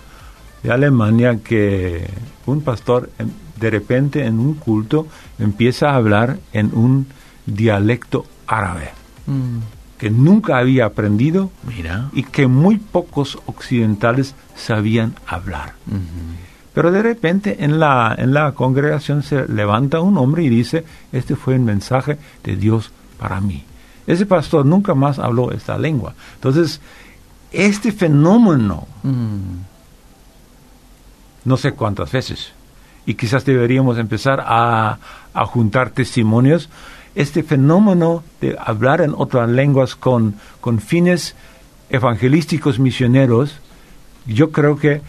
de 0.63 0.72
Alemania 0.72 1.38
que 1.44 2.08
un 2.46 2.62
pastor 2.62 3.10
em, 3.20 3.30
de 3.60 3.70
repente 3.70 4.25
en 4.25 4.39
un 4.39 4.53
culto 4.56 5.08
empieza 5.39 5.91
a 5.91 5.96
hablar 5.96 6.39
en 6.53 6.72
un 6.74 7.08
dialecto 7.46 8.25
árabe 8.48 8.89
Mm, 9.27 9.60
que 10.00 10.10
nunca 10.10 10.58
había 10.58 10.86
aprendido 10.86 11.51
mira. 11.63 12.10
y 12.12 12.24
que 12.24 12.48
muy 12.48 12.77
pocos 12.77 13.38
occidentales 13.46 14.34
sabían 14.56 15.13
hablar. 15.27 15.74
Ujú. 15.88 16.00
Pero 16.74 16.91
de 16.91 17.03
repente 17.03 17.63
en 17.63 17.80
la, 17.80 18.15
en 18.18 18.34
la 18.34 18.53
congregación 18.53 19.22
se 19.22 19.48
levanta 19.48 20.00
un 20.01 20.18
hombre 20.18 20.44
y 20.44 20.50
dice, 20.50 20.86
este 21.12 21.36
fue 21.36 21.56
un 21.56 21.65
mensaje 21.65 22.18
de 22.44 22.56
Dios 22.56 22.91
para 23.20 23.39
mí. 23.41 23.63
Ese 24.08 24.25
pastor 24.25 24.65
nunca 24.65 24.96
más 24.96 25.20
habló 25.20 25.51
esta 25.51 25.77
lengua. 25.77 26.15
Entonces, 26.36 26.82
este 27.51 27.91
fenómeno, 27.91 28.88
Mm, 29.03 29.70
no 31.45 31.57
sé 31.57 31.71
cuántas 31.74 32.12
veces, 32.12 32.51
y 33.05 33.15
quizás 33.15 33.45
deberíamos 33.45 33.98
empezar 33.98 34.43
a, 34.45 34.98
a 35.33 35.45
juntar 35.45 35.89
testimonios, 35.89 36.69
este 37.15 37.43
fenómeno 37.43 38.24
de 38.39 38.55
hablar 38.60 39.01
en 39.01 39.13
otras 39.17 39.50
lenguas 39.50 39.95
con, 39.95 40.36
con 40.62 40.79
fines 40.79 41.36
evangelísticos 41.89 42.79
misioneros, 42.79 43.57
yo 44.25 44.51
creo 44.51 44.77
que 44.77 45.01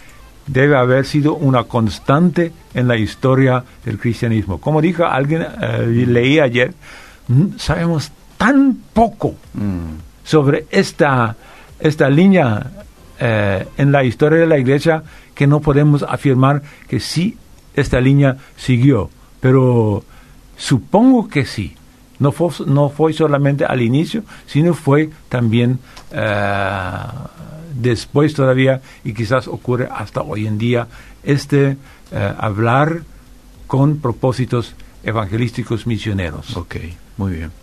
debe 0.47 0.77
haber 0.77 1.07
sido 1.07 1.35
una 1.35 1.65
constante 1.65 2.53
en 2.75 2.89
la 2.89 2.97
historia 2.97 3.63
del 3.85 3.99
cristianismo. 3.99 4.59
Como 4.61 4.81
dijo 4.81 5.05
alguien, 5.05 5.47
eh, 5.61 5.87
leí 6.09 6.41
ayer, 6.41 6.75
"Mm, 7.29 7.57
sabemos 7.59 8.11
tan 8.37 8.77
poco 8.93 9.37
mm, 9.55 10.25
sobre 10.25 10.67
esta, 10.71 11.37
esta 11.79 12.11
línea 12.11 12.67
eh, 13.21 13.65
en 13.77 13.93
la 13.93 14.03
historia 14.03 14.41
de 14.41 14.47
la 14.49 14.59
iglesia 14.59 15.05
que 15.35 15.47
no 15.47 15.61
podemos 15.61 16.03
afirmar 16.03 16.63
que 16.89 17.01
sí 17.01 17.37
esta 17.75 18.01
línea 18.01 18.39
siguió. 18.57 19.11
Pero 19.41 20.05
supongo 20.57 21.29
que 21.29 21.45
sí. 21.45 21.77
No 22.19 22.31
fue, 22.31 22.51
no 22.67 22.89
fue 22.89 23.13
solamente 23.13 23.65
al 23.65 23.83
inicio, 23.83 24.23
sino 24.47 24.75
fue 24.75 25.11
también 25.29 25.81
eh, 26.13 26.97
después 27.75 28.35
todavía 28.35 28.81
y 29.03 29.13
quizás 29.13 29.49
ocurre 29.49 29.89
hasta 29.91 30.23
hoy 30.23 30.47
en 30.47 30.57
día 30.59 30.87
este 31.25 31.77
eh, 32.13 32.35
hablar 32.39 33.03
con 33.67 33.99
propósitos 33.99 34.75
evangelísticos 35.03 35.87
misioneros. 35.87 36.57
Ok, 36.57 36.77
muy 37.17 37.33
bien. 37.33 37.62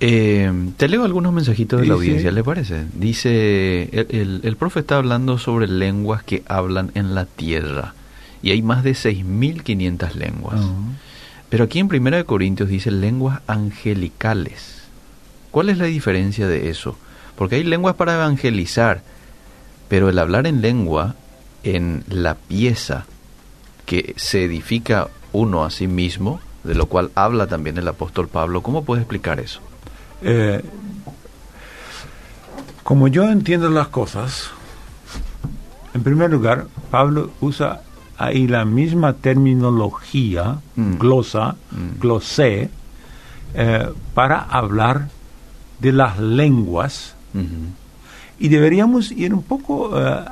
Eh, 0.00 0.52
te 0.76 0.88
leo 0.88 1.04
algunos 1.04 1.32
mensajitos 1.32 1.80
de 1.80 1.86
la 1.86 1.94
audiencia, 1.94 2.30
¿le 2.30 2.42
parece? 2.42 2.84
Dice, 2.94 3.88
el, 3.92 4.06
el, 4.10 4.40
el 4.42 4.56
profe 4.56 4.80
está 4.80 4.96
hablando 4.96 5.38
sobre 5.38 5.68
lenguas 5.68 6.22
que 6.22 6.42
hablan 6.46 6.90
en 6.94 7.14
la 7.14 7.26
tierra. 7.26 7.94
Y 8.42 8.50
hay 8.50 8.60
más 8.60 8.84
de 8.84 8.92
6.500 8.92 10.14
lenguas. 10.14 10.60
Ah. 10.62 10.72
Pero 11.48 11.64
aquí 11.64 11.78
en 11.78 11.88
Primera 11.88 12.16
de 12.16 12.24
Corintios 12.24 12.68
dice 12.68 12.90
lenguas 12.90 13.40
angelicales. 13.46 14.82
¿Cuál 15.50 15.68
es 15.68 15.78
la 15.78 15.84
diferencia 15.84 16.48
de 16.48 16.68
eso? 16.68 16.96
Porque 17.36 17.56
hay 17.56 17.64
lenguas 17.64 17.94
para 17.94 18.14
evangelizar, 18.14 19.02
pero 19.88 20.08
el 20.08 20.18
hablar 20.18 20.46
en 20.46 20.60
lengua 20.60 21.14
en 21.62 22.04
la 22.08 22.34
pieza 22.34 23.06
que 23.86 24.14
se 24.16 24.44
edifica 24.44 25.08
uno 25.32 25.64
a 25.64 25.70
sí 25.70 25.86
mismo, 25.86 26.40
de 26.64 26.74
lo 26.74 26.86
cual 26.86 27.10
habla 27.14 27.46
también 27.46 27.78
el 27.78 27.88
apóstol 27.88 28.28
Pablo. 28.28 28.62
¿Cómo 28.62 28.84
puede 28.84 29.02
explicar 29.02 29.40
eso? 29.40 29.60
Eh, 30.26 30.62
como 32.82 33.08
yo 33.08 33.30
entiendo 33.30 33.68
las 33.70 33.88
cosas, 33.88 34.50
en 35.94 36.02
primer 36.02 36.30
lugar, 36.30 36.66
Pablo 36.90 37.30
usa 37.40 37.82
ahí 38.18 38.46
la 38.46 38.64
misma 38.64 39.12
terminología, 39.14 40.58
Mm. 40.76 40.94
glosa, 40.98 41.56
Mm. 41.70 42.00
glosé, 42.00 42.70
eh, 43.54 43.88
para 44.14 44.40
hablar 44.40 45.08
de 45.80 45.92
las 45.92 46.18
lenguas 46.18 47.14
y 48.38 48.48
deberíamos 48.48 49.10
ir 49.10 49.34
un 49.34 49.42
poco, 49.42 49.90
eh, 50.00 50.24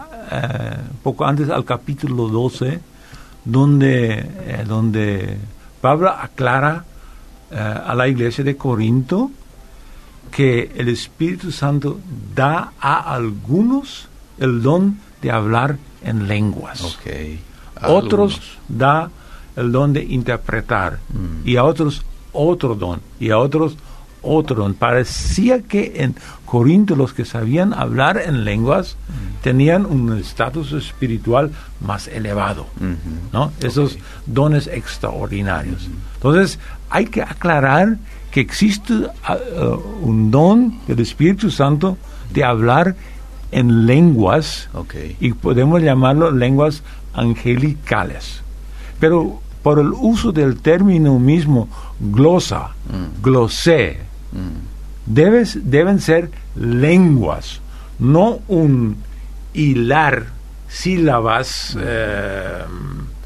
poco 1.03 1.25
antes 1.27 1.51
al 1.51 1.65
capítulo 1.65 2.29
12, 2.29 2.81
donde, 3.45 4.25
donde 4.69 5.37
Pablo 5.81 6.09
aclara 6.11 6.85
a 7.51 7.95
la 7.95 8.07
iglesia 8.09 8.45
de 8.45 8.57
Corinto 8.57 9.31
que 10.33 10.73
el 10.77 10.89
Espíritu 10.89 11.53
Santo 11.53 12.01
da 12.35 12.73
a 12.81 13.15
algunos 13.15 14.09
el 14.39 14.63
don 14.63 14.99
de 15.21 15.31
hablar 15.31 15.77
en 16.03 16.27
lenguas. 16.27 16.83
Otros 17.87 18.41
da 18.69 19.11
el 19.57 19.71
don 19.71 19.93
de 19.93 20.03
interpretar 20.03 20.99
Mm. 21.13 21.47
y 21.49 21.57
a 21.57 21.65
otros 21.65 22.03
otro 22.33 22.75
don 22.75 23.01
y 23.21 23.31
a 23.31 23.39
otros 23.39 23.77
otro 24.23 24.57
don. 24.57 24.75
Parecía 24.75 25.63
que 25.63 25.95
en 25.97 26.15
Corinto 26.47 26.95
los 26.97 27.13
que 27.13 27.25
sabían 27.25 27.75
hablar 27.75 28.23
en 28.25 28.45
lenguas 28.45 28.97
Mm. 29.09 29.43
tenían 29.43 29.85
un 29.85 30.17
estatus 30.19 30.73
espiritual 30.73 31.51
más 31.81 32.07
elevado. 32.09 32.67
¿no? 33.33 33.53
Esos 33.61 33.99
dones 34.27 34.67
extraordinarios. 34.69 35.89
Entonces, 36.15 36.59
hay 36.89 37.07
que 37.07 37.23
aclarar 37.23 37.99
que 38.33 38.41
existe 38.41 38.95
ah, 39.25 39.37
ah, 39.59 39.77
un 40.03 40.31
don 40.31 40.81
del 40.89 40.99
Espíritu 41.01 41.51
Santo 41.51 41.97
de 42.33 42.43
hablar 42.43 42.97
en 43.53 43.87
lenguas 43.87 44.69
y 45.21 45.33
podemos 45.35 45.83
llamarlo 45.83 46.31
lenguas 46.31 46.83
angelicales. 47.15 48.43
Pero 48.99 49.41
por 49.63 49.79
el 49.79 49.89
uso 49.93 50.33
del 50.33 50.57
término 50.61 51.19
mismo 51.19 51.69
glosa, 52.01 52.71
Mm. 52.89 53.23
glosé, 53.23 53.99
Mm. 54.33 55.15
debes, 55.15 55.59
deben 55.71 56.01
ser 56.01 56.31
lenguas, 56.57 57.61
no 57.99 58.41
un 58.49 58.97
hilar 59.55 60.27
sílabas 60.69 61.77
eh, 61.79 62.65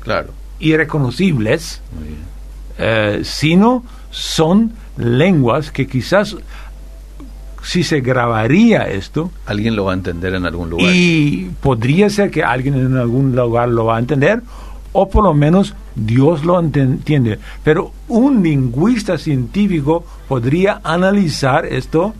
Claro. 0.02 0.30
irreconocibles, 0.58 1.80
eh, 2.78 3.20
sino 3.24 3.84
son 4.10 4.72
lenguas 4.96 5.70
que 5.70 5.86
quizás 5.86 6.36
si 7.62 7.82
se 7.82 8.00
grabaría 8.00 8.82
esto, 8.84 9.30
Alguien 9.44 9.74
lo 9.74 9.86
va 9.86 9.92
a 9.92 9.94
entender 9.94 10.34
en 10.34 10.46
algún 10.46 10.70
lugar. 10.70 10.92
y 10.94 11.50
podría 11.60 12.08
ser 12.10 12.30
que 12.30 12.44
alguien 12.44 12.74
en 12.74 12.96
algún 12.96 13.34
lugar 13.34 13.68
lo 13.68 13.86
va 13.86 13.96
a 13.96 13.98
entender, 13.98 14.40
o 14.92 15.08
por 15.08 15.24
lo 15.24 15.34
menos 15.34 15.74
Dios 15.96 16.44
lo 16.44 16.60
entiende. 16.60 17.38
Pero 17.64 17.90
un 18.08 18.42
lingüista 18.42 19.18
científico 19.18 20.04
podría 20.28 20.80
analizar 20.84 21.66
esto 21.66 22.14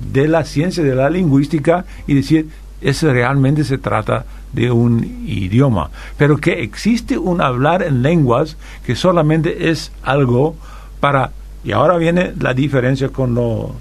de 0.00 0.26
la 0.26 0.44
ciencia 0.44 0.82
de 0.82 0.94
la 0.94 1.10
lingüística 1.10 1.84
y 2.06 2.14
decir, 2.14 2.48
eso 2.80 3.12
realmente 3.12 3.64
se 3.64 3.78
trata 3.78 4.24
de 4.52 4.70
un 4.70 5.24
idioma. 5.26 5.90
Pero 6.16 6.38
que 6.38 6.62
existe 6.62 7.18
un 7.18 7.40
hablar 7.40 7.82
en 7.82 8.02
lenguas 8.02 8.56
que 8.84 8.96
solamente 8.96 9.70
es 9.70 9.92
algo 10.02 10.56
para... 11.00 11.30
Y 11.64 11.72
ahora 11.72 11.96
viene 11.96 12.32
la 12.38 12.54
diferencia 12.54 13.08
con 13.08 13.34
lo 13.34 13.74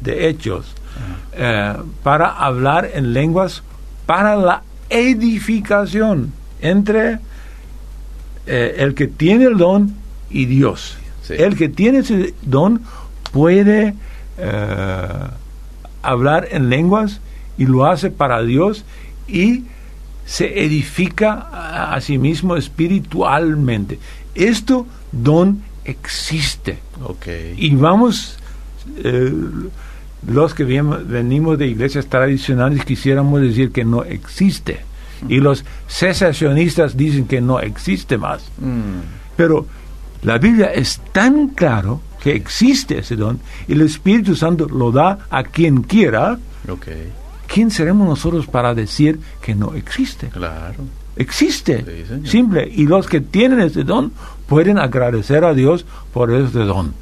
de 0.00 0.28
hechos. 0.28 0.74
Eh, 1.34 1.76
para 2.02 2.28
hablar 2.28 2.90
en 2.92 3.14
lenguas 3.14 3.62
para 4.04 4.36
la 4.36 4.62
edificación 4.90 6.32
entre 6.60 7.18
eh, 8.46 8.74
el 8.78 8.94
que 8.94 9.06
tiene 9.06 9.44
el 9.46 9.56
don 9.56 9.94
y 10.30 10.44
Dios. 10.44 10.98
Sí. 11.22 11.34
El 11.38 11.56
que 11.56 11.68
tiene 11.68 11.98
ese 11.98 12.34
don 12.42 12.82
puede 13.32 13.94
eh, 14.36 15.08
hablar 16.02 16.48
en 16.50 16.68
lenguas 16.68 17.20
y 17.56 17.64
lo 17.64 17.86
hace 17.86 18.10
para 18.10 18.42
Dios 18.42 18.84
y 19.26 19.64
se 20.26 20.64
edifica 20.64 21.32
a, 21.32 21.94
a 21.94 22.00
sí 22.00 22.18
mismo 22.18 22.56
espiritualmente. 22.56 23.98
Esto 24.34 24.86
don 25.12 25.62
existe. 25.84 26.78
Ok. 27.04 27.26
Y 27.56 27.74
vamos, 27.74 28.38
eh, 28.96 29.32
los 30.26 30.54
que 30.54 30.64
venimos 30.64 31.58
de 31.58 31.66
iglesias 31.66 32.06
tradicionales 32.06 32.84
quisiéramos 32.84 33.40
decir 33.40 33.72
que 33.72 33.84
no 33.84 34.04
existe. 34.04 34.80
Y 35.28 35.38
los 35.38 35.64
cesacionistas 35.88 36.96
dicen 36.96 37.26
que 37.26 37.40
no 37.40 37.60
existe 37.60 38.18
más. 38.18 38.42
Mm. 38.58 39.36
Pero 39.36 39.66
la 40.22 40.38
Biblia 40.38 40.72
es 40.72 41.00
tan 41.12 41.48
claro 41.48 42.00
que 42.22 42.34
existe 42.34 42.98
ese 42.98 43.16
don 43.16 43.40
y 43.66 43.72
el 43.72 43.82
Espíritu 43.82 44.36
Santo 44.36 44.68
lo 44.68 44.92
da 44.92 45.26
a 45.30 45.42
quien 45.42 45.82
quiera. 45.82 46.38
Ok. 46.68 46.88
¿Quién 47.46 47.70
seremos 47.70 48.08
nosotros 48.08 48.46
para 48.46 48.74
decir 48.74 49.20
que 49.40 49.54
no 49.54 49.74
existe? 49.74 50.28
Claro. 50.28 50.84
Existe, 51.16 51.84
Sí, 51.84 52.28
simple. 52.30 52.66
Y 52.74 52.86
los 52.86 53.06
que 53.06 53.20
tienen 53.20 53.60
ese 53.60 53.84
don 53.84 54.12
pueden 54.52 54.78
agradecer 54.78 55.44
a 55.44 55.54
Dios 55.54 55.86
por 56.12 56.30
ese 56.30 56.60
don. 56.60 56.92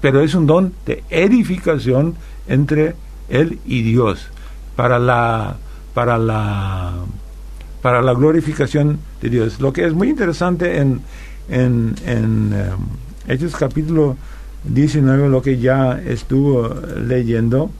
Pero 0.00 0.20
es 0.20 0.34
un 0.34 0.46
don 0.46 0.72
de 0.86 1.02
edificación 1.10 2.14
entre 2.46 2.94
él 3.28 3.58
y 3.66 3.82
Dios 3.82 4.28
para 4.76 4.98
la 4.98 5.56
para 5.94 6.18
la 6.18 6.92
para 7.82 8.00
la 8.02 8.12
glorificación 8.14 8.98
de 9.20 9.30
Dios. 9.30 9.60
Lo 9.60 9.72
que 9.72 9.84
es 9.86 9.92
muy 9.94 10.08
interesante 10.08 10.78
en 10.78 11.00
en, 11.48 11.94
en 12.04 12.52
em, 12.52 12.78
Hechos 13.28 13.56
capítulo 13.56 14.16
19, 14.64 15.28
lo 15.28 15.42
que 15.42 15.58
ya 15.58 16.00
estuvo 16.06 16.72
leyendo, 17.04 17.70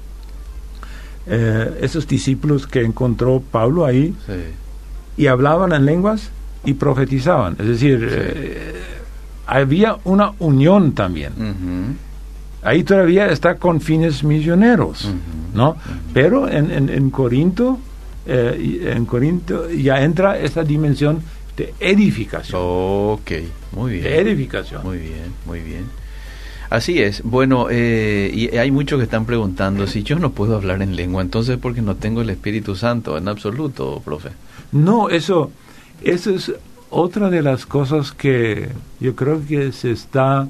eh, 1.26 1.79
esos 1.81 2.07
discípulos 2.09 2.66
que 2.66 2.83
encontró 2.83 3.40
Pablo 3.52 3.85
ahí 3.85 4.14
Sí. 4.26 4.33
y 5.22 5.26
hablaban 5.29 5.72
en 5.72 5.85
lenguas 5.85 6.31
y 6.66 6.74
profetizaban. 6.74 7.57
Es 7.59 7.66
decir, 7.66 7.98
Sí. 8.00 8.07
eh, 8.18 8.72
había 9.46 9.96
una 10.05 10.33
unión 10.40 10.92
también 10.92 11.33
ahí 12.62 12.83
todavía 12.83 13.29
está 13.29 13.55
con 13.57 13.81
fines 13.81 14.24
misioneros. 14.24 15.09
¿no? 15.55 15.76
Pero 16.12 16.48
en, 16.48 16.70
en, 16.72 16.88
en 16.88 17.11
Corinto, 17.11 17.79
eh, 18.26 18.92
en 18.96 19.07
Corinto 19.07 19.70
ya 19.70 20.02
entra 20.02 20.37
esta 20.38 20.64
dimensión 20.64 21.22
de 21.57 21.72
edificación, 21.81 22.61
Ok. 22.61 23.31
Muy 23.72 23.92
bien. 23.92 24.02
de 24.05 24.18
edificación. 24.20 24.83
Muy 24.85 24.98
bien, 24.98 25.33
muy 25.46 25.61
bien. 25.61 25.85
Así 26.68 27.00
es. 27.00 27.22
Bueno, 27.22 27.68
eh, 27.70 28.31
y 28.35 28.57
hay 28.57 28.70
muchos 28.72 28.98
que 28.98 29.05
están 29.05 29.24
preguntando 29.26 29.87
si 29.87 30.02
yo 30.02 30.18
no 30.18 30.33
puedo 30.33 30.57
hablar 30.57 30.83
en 30.83 30.96
lengua, 30.96 31.22
entonces 31.22 31.57
porque 31.59 31.81
no 31.83 31.94
tengo 31.94 32.20
el 32.22 32.31
Espíritu 32.31 32.74
Santo 32.74 33.16
en 33.16 33.29
absoluto, 33.29 34.02
profe. 34.05 34.31
No, 34.72 35.09
eso, 35.09 35.52
eso 36.02 36.30
es 36.30 36.52
otra 36.90 37.30
de 37.30 37.42
las 37.42 37.66
cosas 37.66 38.12
que 38.12 38.70
yo 39.00 39.14
creo 39.16 39.44
que 39.46 39.72
se 39.72 39.90
está 39.92 40.48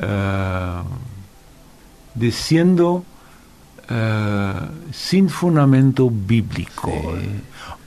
eh, 0.00 0.82
diciendo 2.14 3.04
eh, 3.88 4.52
sin 4.92 5.28
fundamento 5.28 6.10
bíblico. 6.10 6.90
Sí. 6.90 7.28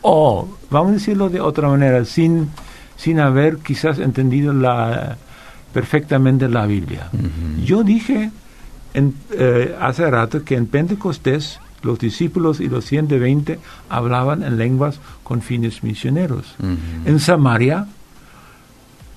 O, 0.02 0.48
vamos 0.70 0.90
a 0.90 0.94
decirlo 0.94 1.30
de 1.30 1.40
otra 1.42 1.68
manera, 1.68 2.06
sin, 2.06 2.50
sin 2.96 3.20
haber 3.20 3.58
quizás 3.58 4.00
entendido 4.00 4.54
la, 4.54 5.18
perfectamente 5.74 6.48
la 6.48 6.66
Biblia. 6.66 7.10
Yo 7.64 7.84
dije 7.84 8.30
en, 8.94 9.16
eh, 9.32 9.76
hace 9.82 10.10
rato 10.10 10.44
que 10.44 10.56
en 10.56 10.68
Pentecostés 10.68 11.60
los 11.86 12.00
discípulos 12.00 12.60
y 12.60 12.68
los 12.68 12.84
120 12.86 13.60
hablaban 13.90 14.44
en 14.44 14.58
lenguas 14.58 15.00
con 15.24 15.42
fines 15.42 15.84
misioneros. 15.84 16.56
En 17.06 17.20
Samaria, 17.20 17.86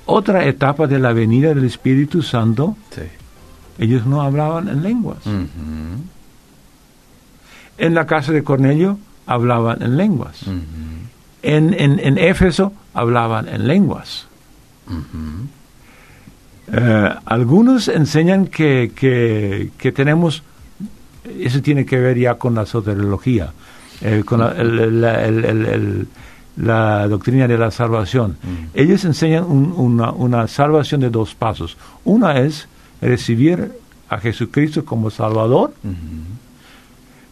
otra 0.07 0.45
etapa 0.47 0.87
de 0.87 0.99
la 1.01 1.13
venida 1.13 1.49
del 1.55 1.65
Espíritu 1.65 2.23
Santo, 2.23 2.77
Sí. 2.95 3.03
ellos 3.79 4.07
no 4.07 4.23
hablaban 4.23 4.69
en 4.69 4.83
lenguas. 4.83 5.19
En 7.79 7.95
la 7.95 8.07
casa 8.07 8.33
de 8.33 8.43
Cornelio 8.45 8.99
hablaban 9.27 9.83
en 9.83 9.97
lenguas. 9.97 10.41
En, 11.43 11.75
en, 11.75 11.99
en 12.01 12.19
Éfeso 12.19 12.73
hablaban 12.95 13.49
en 13.49 13.67
lenguas. 13.67 14.27
Eh, 16.73 17.15
algunos 17.25 17.89
enseñan 17.89 18.47
que, 18.47 18.93
que, 18.95 19.71
que 19.79 19.93
tenemos, 19.93 20.43
eso 21.41 21.61
tiene 21.63 21.85
que 21.87 21.99
ver 21.99 22.19
ya 22.19 22.35
con 22.35 22.55
la 22.55 22.67
soteriología, 22.67 23.53
eh, 24.01 24.23
con 24.25 24.41
la- 24.41 24.53
el, 24.53 24.79
el- 24.79 25.05
el- 25.05 25.45
el- 25.45 25.67
el- 25.67 26.09
la 26.57 27.07
doctrina 27.07 27.47
de 27.47 27.57
la 27.57 27.71
salvación. 27.71 28.37
Ellos 28.75 29.05
enseñan 29.05 29.45
una, 29.45 30.11
una 30.11 30.49
salvación 30.49 31.01
de 31.01 31.09
dos 31.11 31.35
pasos. 31.35 31.77
Una 32.05 32.39
es 32.41 32.67
recibir 33.01 33.71
a 34.09 34.19
Jesucristo 34.19 34.85
como 34.85 35.09
Salvador, 35.11 35.73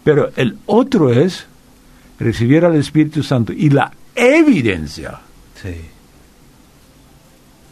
pero 0.05 0.31
el 0.37 0.57
otro 0.67 1.11
es 1.13 1.47
recibir 2.21 2.65
al 2.65 2.77
Espíritu 2.77 3.23
Santo 3.25 3.53
y 3.53 3.69
la 3.71 3.91
evidencia 4.15 5.19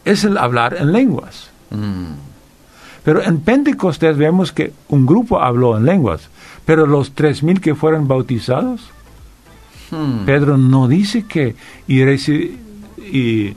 es 0.04 0.24
el 0.24 0.36
hablar 0.38 0.76
en 0.78 0.90
lenguas. 0.92 1.50
Mm. 1.70 2.33
Pero 3.04 3.22
en 3.22 3.38
Pentecostés 3.40 4.16
vemos 4.16 4.50
que 4.52 4.72
un 4.88 5.04
grupo 5.06 5.40
habló 5.42 5.76
en 5.76 5.84
lenguas, 5.84 6.30
pero 6.64 6.86
los 6.86 7.12
tres 7.12 7.42
mil 7.42 7.60
que 7.60 7.74
fueron 7.74 8.08
bautizados, 8.08 8.80
Hmm. 9.90 10.24
Pedro 10.24 10.56
no 10.56 10.88
dice 10.88 11.24
que 11.24 11.54
y, 11.86 11.98
reci- 11.98 12.52
y 13.12 13.54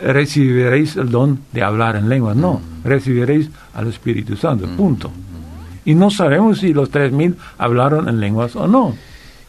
recibiréis 0.00 0.96
el 0.96 1.10
don 1.10 1.40
de 1.52 1.62
hablar 1.62 1.96
en 1.96 2.10
lenguas, 2.10 2.36
no, 2.36 2.60
recibiréis 2.84 3.48
al 3.74 3.88
Espíritu 3.88 4.36
Santo, 4.36 4.66
punto. 4.76 5.10
Y 5.86 5.94
no 5.94 6.10
sabemos 6.10 6.58
si 6.58 6.74
los 6.74 6.90
tres 6.90 7.10
mil 7.10 7.36
hablaron 7.56 8.08
en 8.08 8.20
lenguas 8.20 8.54
o 8.54 8.68
no. 8.68 8.94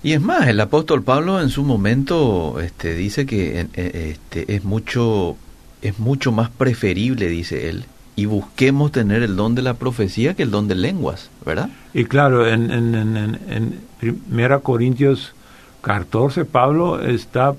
Y 0.01 0.13
es 0.13 0.21
más, 0.21 0.47
el 0.47 0.59
apóstol 0.61 1.03
Pablo 1.03 1.41
en 1.41 1.49
su 1.49 1.63
momento 1.63 2.59
este, 2.61 2.95
dice 2.95 3.25
que 3.25 3.59
eh, 3.61 3.67
eh, 3.73 4.09
este, 4.13 4.55
es 4.55 4.63
mucho 4.63 5.35
es 5.81 5.99
mucho 5.99 6.31
más 6.31 6.49
preferible, 6.49 7.27
dice 7.27 7.69
él, 7.69 7.83
y 8.15 8.25
busquemos 8.25 8.91
tener 8.91 9.23
el 9.23 9.35
don 9.35 9.55
de 9.55 9.61
la 9.63 9.73
profecía 9.73 10.33
que 10.35 10.43
el 10.43 10.51
don 10.51 10.67
de 10.67 10.75
lenguas, 10.75 11.29
¿verdad? 11.45 11.69
Y 11.93 12.05
claro, 12.05 12.47
en, 12.47 12.69
en, 12.71 12.93
en, 12.95 13.17
en, 13.17 13.79
en 14.01 14.21
1 14.31 14.61
Corintios 14.61 15.33
14, 15.81 16.45
Pablo 16.45 17.01
está 17.01 17.53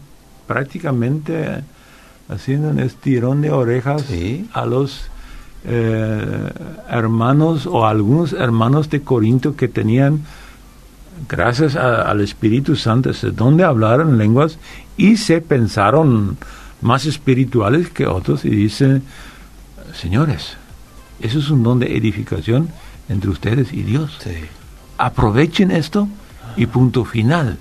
prácticamente 0.47 1.63
haciendo 2.29 2.69
un 2.71 2.79
estirón 2.81 3.43
de 3.43 3.51
orejas 3.51 4.03
Sí. 4.03 4.49
a 4.53 4.65
los 4.65 5.09
eh, 5.67 6.51
hermanos 6.91 7.67
o 7.67 7.87
a 7.87 7.91
algunos 7.91 8.33
hermanos 8.33 8.91
de 8.91 9.01
Corinto 9.03 9.57
que 9.57 9.67
tenían, 9.69 10.21
gracias 11.29 11.75
a- 11.77 12.03
al 12.03 12.21
Espíritu 12.21 12.77
Santo, 12.77 13.11
ese 13.11 13.31
don 13.31 13.57
de 13.57 13.65
hablar 13.65 14.01
en 14.01 14.19
lenguas 14.19 14.59
y 14.97 15.17
se 15.17 15.41
pensaron 15.41 16.37
más 16.83 17.07
espirituales 17.07 17.89
que 17.91 18.07
otros 18.07 18.45
y 18.45 18.51
dice, 18.51 19.01
señores, 19.95 20.57
eso 21.21 21.39
es 21.39 21.51
un 21.51 21.63
don 21.63 21.79
de 21.79 21.97
edificación 21.97 22.69
entre 23.09 23.31
ustedes 23.31 23.73
y 23.73 23.83
Dios 23.83 24.17
Sí. 24.23 24.31
aprovechen 24.99 25.71
esto 25.71 26.09
y 26.57 26.67
punto 26.67 27.05
final. 27.05 27.59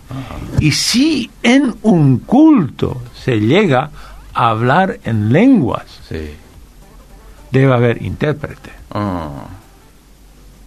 Y 0.60 0.72
si 0.72 1.32
en 1.41 1.74
un 1.82 2.19
culto 2.19 3.02
se 3.15 3.39
llega 3.39 3.89
a 4.34 4.50
hablar 4.50 5.00
en 5.04 5.32
lenguas, 5.32 5.86
Sí. 6.10 6.32
debe 7.52 7.74
haber 7.74 8.02
intérprete. 8.02 8.72
Ah, 8.91 9.30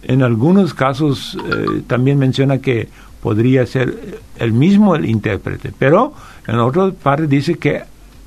En 0.03 0.21
algunos 0.23 0.73
casos 0.73 1.37
eh, 1.51 1.81
también 1.85 2.17
menciona 2.17 2.59
que 2.59 2.87
podría 3.21 3.65
ser 3.65 4.19
el 4.37 4.53
mismo 4.53 4.95
el 4.95 5.05
intérprete, 5.05 5.73
pero 5.77 6.13
en 6.47 6.59
otra 6.59 6.91
parte 6.91 7.27
dice 7.27 7.55
que 7.55 7.83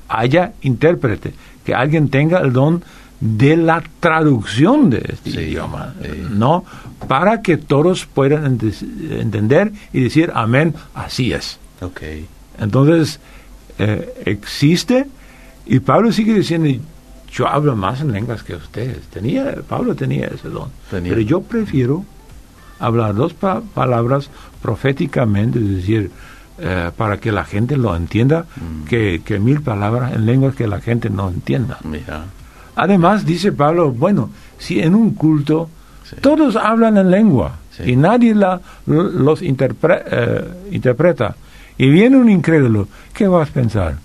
haya 0.07 0.53
intérprete, 0.61 1.33
que 1.65 1.73
alguien 1.73 2.09
tenga 2.09 2.39
el 2.39 2.53
don 2.53 2.83
de 3.21 3.55
la 3.55 3.83
traducción 3.99 4.89
de 4.89 5.05
este 5.13 5.31
Sí, 5.31 5.39
idioma, 5.39 5.93
sí. 6.01 6.09
¿no? 6.31 6.65
Para 7.07 7.41
que 7.41 7.55
todos 7.57 8.05
puedan 8.05 8.45
ente- 8.59 8.73
entender 9.21 9.71
y 9.93 10.01
decir, 10.03 10.31
amén, 10.33 10.73
así 10.95 11.31
es. 11.31 11.59
ok. 11.81 12.01
Entonces, 12.59 13.19
eh, 13.79 14.13
existe, 14.25 15.07
y 15.65 15.79
Pablo 15.79 16.11
sigue 16.11 16.33
diciendo, 16.33 16.69
yo 17.31 17.47
hablo 17.47 17.75
más 17.75 18.01
en 18.01 18.11
lenguas 18.11 18.43
que 18.43 18.55
ustedes. 18.55 19.01
Tenía, 19.07 19.55
Pablo 19.67 19.95
tenía 19.95 20.27
ese 20.27 20.49
don. 20.49 20.69
Tenía. 20.89 21.11
Pero 21.11 21.21
yo 21.21 21.41
prefiero 21.41 22.03
hablar 22.79 23.15
dos 23.15 23.33
pa- 23.33 23.61
palabras 23.61 24.29
proféticamente, 24.61 25.59
es 25.59 25.69
decir, 25.69 26.11
eh, 26.59 26.91
para 26.97 27.17
que 27.17 27.31
la 27.31 27.45
gente 27.45 27.77
lo 27.77 27.95
entienda, 27.95 28.45
Mm. 28.55 28.85
que, 28.85 29.21
que 29.23 29.39
mil 29.39 29.61
palabras 29.61 30.13
en 30.13 30.25
lenguas 30.25 30.55
que 30.55 30.67
la 30.67 30.81
gente 30.81 31.09
no 31.09 31.29
entienda. 31.29 31.77
Mira. 31.83 32.25
Además, 32.75 33.25
dice 33.25 33.51
Pablo, 33.51 33.91
bueno, 33.91 34.29
si 34.57 34.79
en 34.79 34.95
un 34.95 35.11
culto 35.11 35.69
Sí. 36.09 36.15
todos 36.21 36.55
hablan 36.55 36.97
en 36.97 37.09
lengua 37.11 37.57
Sí. 37.71 37.91
y 37.91 37.95
nadie 37.95 38.35
la, 38.35 38.59
lo- 38.85 39.03
los 39.03 39.41
interpre- 39.41 40.03
eh, 40.11 40.45
interpreta, 40.71 41.35
y 41.77 41.89
viene 41.89 42.17
un 42.17 42.29
incrédulo, 42.29 42.87
¿qué 43.13 43.27
vas 43.27 43.49
a 43.49 43.53
pensar? 43.53 43.97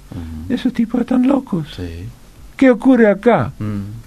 Esos 0.49 0.73
tipos 0.73 1.01
están 1.01 1.27
locos. 1.27 1.67
Sí. 1.77 2.07
¿Qué 2.57 2.71
ocurre 2.71 3.09
acá? 3.11 3.53
Mm. 3.59 4.05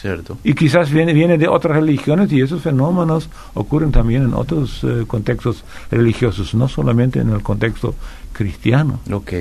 Cierto. 0.00 0.38
Y 0.42 0.54
quizás 0.54 0.90
viene, 0.90 1.12
viene 1.12 1.38
de 1.38 1.46
otras 1.46 1.76
religiones 1.76 2.32
y 2.32 2.40
esos 2.40 2.60
fenómenos 2.62 3.28
ocurren 3.54 3.92
también 3.92 4.22
en 4.24 4.34
otros 4.34 4.80
eh, 4.82 5.04
contextos 5.06 5.62
religiosos, 5.92 6.54
no 6.54 6.66
solamente 6.68 7.20
en 7.20 7.30
el 7.30 7.40
contexto 7.42 7.94
cristiano. 8.32 8.98
Ok. 9.12 9.32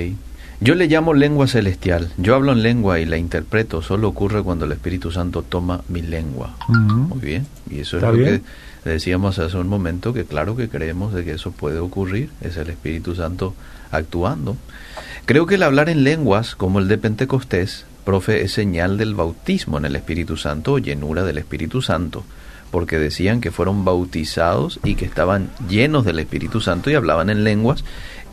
Yo 0.64 0.76
le 0.76 0.86
llamo 0.86 1.16
lengua 1.16 1.48
celestial. 1.48 2.12
Yo 2.18 2.36
hablo 2.36 2.52
en 2.52 2.62
lengua 2.62 3.00
y 3.00 3.06
la 3.06 3.18
interpreto. 3.18 3.82
Solo 3.82 4.08
ocurre 4.10 4.44
cuando 4.44 4.66
el 4.66 4.72
Espíritu 4.72 5.12
Santo 5.12 5.42
toma 5.42 5.82
mi 5.88 6.04
lengua. 6.04 6.56
Muy 6.68 7.18
bien. 7.20 7.48
Y 7.68 7.80
eso 7.80 7.98
es 7.98 8.04
lo 8.04 8.12
bien. 8.12 8.44
que 8.84 8.90
decíamos 8.90 9.40
hace 9.40 9.58
un 9.58 9.68
momento, 9.68 10.14
que 10.14 10.24
claro 10.24 10.56
que 10.56 10.70
creemos 10.70 11.16
de 11.16 11.26
que 11.26 11.32
eso 11.32 11.52
puede 11.52 11.80
ocurrir. 11.80 12.30
Es 12.42 12.58
el 12.58 12.70
Espíritu 12.70 13.16
Santo 13.16 13.56
actuando. 13.90 14.56
Creo 15.26 15.48
que 15.48 15.56
el 15.56 15.64
hablar 15.64 15.90
en 15.90 16.04
lenguas, 16.04 16.56
como 16.56 16.78
el 16.78 16.88
de 16.88 17.00
Pentecostés, 17.00 17.86
profe, 18.06 18.44
es 18.44 18.52
señal 18.52 19.00
del 19.00 19.16
bautismo 19.16 19.80
en 19.80 19.86
el 19.86 19.96
Espíritu 19.96 20.38
Santo 20.38 20.74
o 20.74 20.78
llenura 20.78 21.24
del 21.24 21.40
Espíritu 21.40 21.82
Santo. 21.82 22.24
Porque 22.72 22.98
decían 22.98 23.42
que 23.42 23.52
fueron 23.52 23.86
bautizados 23.86 24.80
y 24.84 24.96
que 24.96 25.06
estaban 25.06 25.50
llenos 25.70 26.06
del 26.06 26.20
Espíritu 26.20 26.62
Santo 26.62 26.90
y 26.90 26.96
hablaban 26.96 27.30
en 27.30 27.44
lenguas 27.44 27.84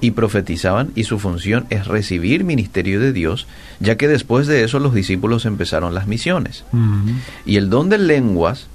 y 0.01 0.13
profetizaban 0.13 0.93
y 0.95 1.05
su 1.05 1.19
función 1.19 1.67
es 1.71 1.87
recibir 1.87 2.45
ministerio 2.45 3.01
de 3.01 3.13
Dios, 3.13 3.49
ya 3.81 3.97
que 3.97 4.07
después 4.07 4.47
de 4.47 4.63
eso 4.63 4.79
los 4.79 4.95
discípulos 4.95 5.45
empezaron 5.45 5.93
las 5.93 6.07
misiones. 6.07 6.65
Y 7.45 7.57
el 7.57 7.69
don 7.69 7.89
de 7.89 7.99
lenguas 7.99 8.69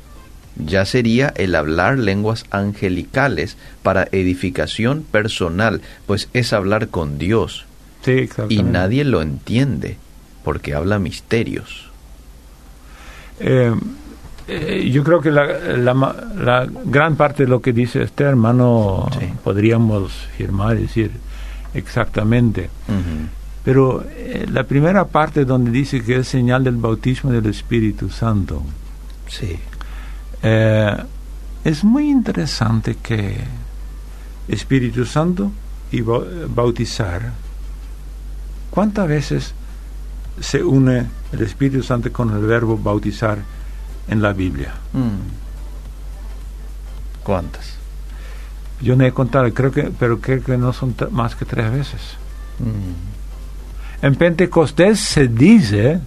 ya 0.57 0.85
sería 0.85 1.33
el 1.37 1.55
hablar 1.55 1.97
lenguas 1.97 2.45
angelicales 2.51 3.57
para 3.81 4.07
edificación 4.11 5.03
personal, 5.03 5.81
pues 6.05 6.29
es 6.33 6.53
hablar 6.53 6.89
con 6.89 7.17
Dios 7.17 7.65
Sí, 8.03 8.29
y 8.49 8.63
nadie 8.63 9.05
lo 9.05 9.21
entiende 9.21 9.97
porque 10.43 10.73
habla 10.73 10.99
misterios. 10.99 11.89
Eh, 13.39 13.73
eh, 14.47 14.89
yo 14.91 15.03
creo 15.03 15.21
que 15.21 15.31
la, 15.31 15.45
la 15.77 15.93
ma- 15.93 16.15
la 16.37 16.67
gran 16.85 17.15
parte 17.15 17.43
de 17.43 17.49
lo 17.49 17.61
que 17.61 17.71
dice 17.73 18.03
este 18.03 18.23
hermano 18.23 19.07
Sí. 19.19 19.25
podríamos 19.43 20.11
firmar 20.37 20.77
y 20.77 20.81
decir 20.83 21.11
exactamente. 21.73 22.69
Pero 23.63 24.03
eh, 24.09 24.45
la 24.51 24.63
primera 24.65 25.05
parte 25.05 25.45
donde 25.45 25.71
dice 25.71 26.03
que 26.03 26.17
es 26.17 26.27
señal 26.27 26.63
del 26.63 26.75
bautismo 26.75 27.31
del 27.31 27.45
Espíritu 27.45 28.09
Santo, 28.09 28.61
Sí. 29.27 29.57
eh, 30.41 30.95
es 31.63 31.83
muy 31.83 32.09
interesante 32.09 32.97
que 33.01 33.37
Espíritu 34.49 35.05
Santo 35.05 35.51
y 35.91 36.01
bau- 36.01 36.27
bautizar, 36.53 37.31
¿cuántas 38.69 39.07
veces 39.07 39.53
se 40.41 40.61
une 40.63 41.05
el 41.31 41.41
Espíritu 41.41 41.83
Santo 41.83 42.11
con 42.11 42.31
el 42.31 42.41
verbo 42.41 42.77
bautizar 42.77 43.37
en 44.07 44.21
la 44.21 44.33
Biblia? 44.33 44.73
Mm. 44.93 45.19
¿Cuántas? 47.23 47.73
Yo 48.81 48.95
no 48.95 49.05
he 49.05 49.11
contado, 49.13 49.51
creo 49.53 49.71
que, 49.71 49.83
pero 49.97 50.19
creo 50.19 50.43
que 50.43 50.57
no 50.57 50.73
son 50.73 50.93
más 51.11 51.35
que 51.35 51.45
tres 51.45 51.71
veces. 51.71 52.01
Mm. 52.59 54.05
En 54.05 54.15
Pentecostés 54.15 54.99
se 54.99 55.29
dice, 55.29 56.01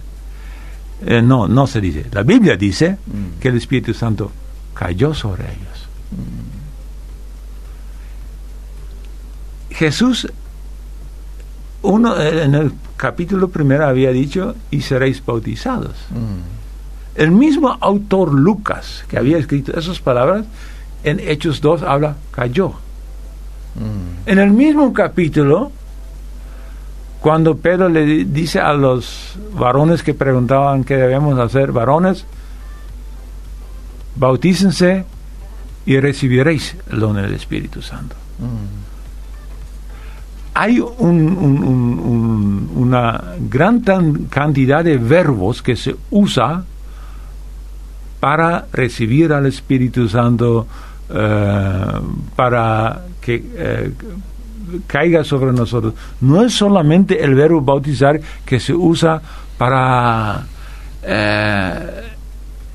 eh, 1.05 1.21
no, 1.21 1.47
no 1.47 1.65
se 1.65 1.81
dice, 1.81 2.05
la 2.11 2.21
Biblia 2.23 2.55
dice 2.55 2.97
Mm. 3.07 3.39
que 3.39 3.47
el 3.47 3.57
Espíritu 3.57 3.93
Santo 3.93 4.31
cayó 4.75 5.13
sobre 5.15 5.45
ellos. 5.45 5.87
Jesús, 9.71 10.27
uno 11.81 12.19
eh, 12.19 12.43
en 12.43 12.55
el 12.55 12.71
capítulo 12.95 13.49
primero 13.49 13.85
había 13.87 14.11
dicho, 14.11 14.55
y 14.71 14.81
seréis 14.81 15.23
bautizados. 15.25 15.95
El 17.17 17.31
mismo 17.31 17.75
autor 17.81 18.33
Lucas, 18.33 19.03
que 19.09 19.17
había 19.17 19.37
escrito 19.37 19.77
esas 19.77 19.99
palabras, 19.99 20.45
en 21.03 21.19
Hechos 21.19 21.59
2 21.61 21.81
habla, 21.83 22.15
cayó. 22.31 22.69
Mm. 23.75 24.29
En 24.29 24.39
el 24.39 24.51
mismo 24.51 24.93
capítulo, 24.93 25.71
cuando 27.19 27.57
Pedro 27.57 27.89
le 27.89 28.05
di- 28.05 28.23
dice 28.25 28.59
a 28.59 28.73
los 28.73 29.35
varones 29.57 30.03
que 30.03 30.13
preguntaban 30.13 30.83
qué 30.83 30.95
debemos 30.95 31.37
hacer, 31.39 31.71
varones, 31.71 32.25
bautícense 34.15 35.05
y 35.85 35.99
recibiréis 35.99 36.75
el 36.91 36.99
don 36.99 37.15
del 37.15 37.33
Espíritu 37.33 37.81
Santo. 37.81 38.15
Mm. 38.39 38.85
hay 40.59 40.79
un- 40.79 40.89
un- 40.97 41.63
un- 41.63 41.99
un- 41.99 42.71
una 42.77 43.35
gran 43.47 43.83
tan- 43.83 44.25
cantidad 44.25 44.83
de 44.83 44.97
verbos 44.97 45.61
que 45.61 45.75
se 45.75 45.95
usa 46.09 46.63
para 48.19 48.65
recibir 48.73 49.33
al 49.33 49.45
Espíritu 49.45 50.07
Santo, 50.09 50.67
eh, 51.09 51.85
para 52.35 53.01
que 53.21 53.43
eh, 53.55 53.91
caiga 54.87 55.23
sobre 55.23 55.51
nosotros. 55.53 55.93
No 56.21 56.43
es 56.43 56.53
solamente 56.53 57.23
el 57.23 57.35
verbo 57.35 57.61
bautizar 57.61 58.19
que 58.45 58.59
se 58.59 58.73
usa 58.73 59.21
para 59.57 60.45
eh, 61.03 62.03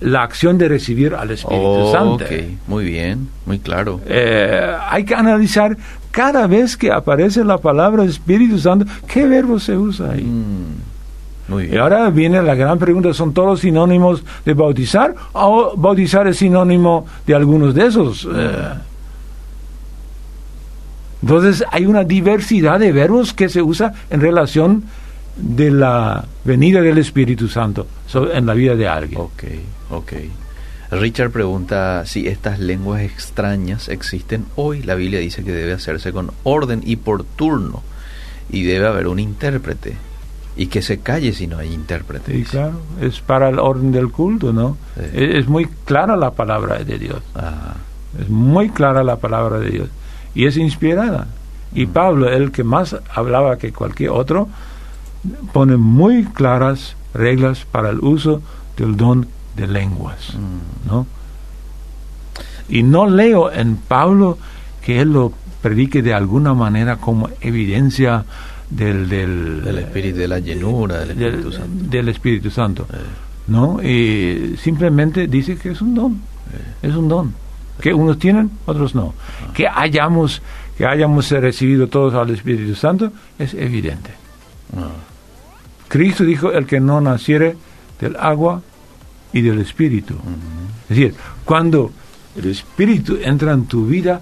la 0.01 0.23
acción 0.23 0.59
de 0.59 0.69
recibir 0.69 1.15
al 1.15 1.31
Espíritu 1.31 1.91
Santo. 1.93 2.25
ok, 2.25 2.31
muy 2.69 2.85
bien, 2.85 3.29
muy 3.47 3.59
claro. 3.59 4.01
Hay 4.91 5.05
que 5.05 5.15
analizar 5.15 5.77
cada 6.11 6.47
vez 6.47 6.77
que 6.77 6.93
aparece 6.93 7.45
la 7.45 7.59
palabra 7.59 8.05
Espíritu 8.05 8.59
Santo, 8.59 8.87
qué 9.07 9.27
verbo 9.27 9.59
se 9.59 9.77
usa 9.77 10.13
ahí. 10.13 10.23
Mm, 10.23 10.92
muy 11.53 11.65
Y 11.65 11.69
bien. 11.69 11.81
ahora 11.81 12.11
viene 12.11 12.43
la 12.43 12.55
gran 12.55 12.79
pregunta, 12.79 13.13
¿son 13.15 13.33
todos 13.33 13.61
sinónimos 13.61 14.25
de 14.45 14.55
bautizar 14.55 15.15
o 15.33 15.75
bautizar 15.77 16.27
es 16.27 16.39
sinónimo 16.39 17.07
de 17.27 17.35
algunos 17.35 17.75
de 17.75 17.87
esos? 17.87 18.27
Eh, 18.35 18.69
entonces 21.23 21.65
hay 21.71 21.87
una 21.87 22.03
diversidad 22.05 22.81
de 22.81 22.91
verbos 22.93 23.33
que 23.33 23.49
se 23.49 23.63
usa 23.63 23.93
en 24.11 24.21
relación 24.21 24.85
de 25.37 25.71
la 25.71 26.25
venida 26.45 26.81
del 26.83 26.99
Espíritu 26.99 27.49
Santo 27.49 27.87
en 28.33 28.45
la 28.45 28.55
vida 28.55 28.75
de 28.75 28.89
alguien. 28.89 29.21
Ok, 29.21 29.45
ok. 29.91 30.13
Richard 30.91 31.31
pregunta 31.31 32.05
si 32.05 32.27
estas 32.27 32.59
lenguas 32.59 33.01
extrañas 33.03 33.89
existen 33.89 34.45
hoy. 34.57 34.83
La 34.83 34.95
Biblia 34.95 35.21
dice 35.21 35.43
que 35.43 35.53
debe 35.53 35.73
hacerse 35.73 36.13
con 36.13 36.33
orden 36.43 36.83
y 36.85 36.97
por 36.97 37.25
turno. 37.25 37.83
Y 38.51 38.65
debe 38.65 38.89
haber 38.89 39.07
un 39.07 39.19
intérprete. 39.19 39.97
Y 40.57 40.67
que 40.67 40.83
se 40.83 41.01
calle 41.01 41.33
si 41.33 41.47
no 41.47 41.59
hay 41.59 41.73
intérprete. 41.73 42.33
Dice. 42.33 42.51
claro, 42.51 42.81
es 43.01 43.21
para 43.21 43.49
el 43.49 43.59
orden 43.59 43.91
del 43.91 44.11
culto, 44.11 44.53
¿no? 44.53 44.77
Sí. 44.95 45.03
Es, 45.15 45.35
es 45.37 45.49
muy 45.49 45.67
clara 45.85 46.17
la 46.17 46.33
palabra 46.33 46.79
de 46.79 46.99
Dios. 46.99 47.23
Ah, 47.35 47.75
Es 48.21 48.29
muy 48.29 48.69
clara 48.69 49.03
la 49.03 49.17
palabra 49.17 49.59
de 49.59 49.71
Dios 49.71 49.89
y 50.35 50.47
es 50.47 50.57
inspirada. 50.57 51.27
Y 51.75 51.87
Pablo, 51.87 52.29
el 52.29 52.53
que 52.53 52.65
más 52.65 52.97
hablaba 53.15 53.57
que 53.57 53.73
cualquier 53.73 54.11
otro, 54.11 54.49
pone 55.53 55.77
muy 55.77 56.25
claras 56.25 56.97
reglas 57.15 57.65
para 57.71 57.91
el 57.91 58.01
uso 58.01 58.43
del 58.77 58.97
don 58.97 59.27
de 59.57 59.67
lenguas, 59.67 60.35
mm, 60.35 60.89
¿no? 60.89 61.07
Y 62.69 62.83
no 62.83 63.07
leo 63.07 63.53
en 63.53 63.77
Pablo 63.77 64.39
que 64.85 65.01
él 65.01 65.13
lo 65.13 65.33
predique 65.61 66.03
de 66.03 66.15
alguna 66.15 66.55
manera 66.55 66.97
como 66.97 67.29
evidencia 67.41 68.25
del, 68.77 69.09
del, 69.09 69.63
del 69.65 69.79
espíritu, 69.79 70.19
de 70.19 70.29
la 70.29 70.39
llenura 70.39 71.05
del 71.05 71.17
del- 71.19 71.27
Espíritu 71.35 71.53
Santo. 71.53 71.85
del 71.91 72.09
Espíritu 72.09 72.51
Santo. 72.51 72.87
Eh, 72.93 72.97
¿no? 73.49 73.83
Y 73.83 74.57
simplemente 74.57 75.27
dice 75.27 75.57
que 75.57 75.71
es 75.73 75.81
un 75.83 75.95
don, 75.95 76.21
es 76.83 76.95
un 76.95 77.09
don. 77.09 77.35
Que 77.81 77.93
unos 77.93 78.19
tienen, 78.19 78.51
otros 78.67 78.95
no. 78.95 79.15
Que 79.55 79.67
hayamos, 79.67 80.41
que 80.79 80.87
hayamos 80.87 81.31
recibido 81.31 81.89
todos 81.89 82.15
al 82.15 82.31
Espíritu 82.31 82.75
Santo 82.75 83.13
es 83.39 83.55
evidente. 83.55 84.11
ah, 84.77 84.89
Cristo 85.89 86.25
dijo, 86.25 86.53
el 86.53 86.67
que 86.67 86.81
no 86.81 87.01
naciere 87.01 87.57
del 88.01 88.17
agua 88.17 88.63
y 89.33 89.41
del 89.43 89.59
Espíritu. 89.61 90.15
Es 90.89 90.97
decir, 90.97 91.15
cuando 91.45 91.91
el 92.37 92.47
Espíritu 92.51 93.19
entra 93.23 93.53
en 93.53 93.67
tu 93.67 93.87
vida, 93.87 94.21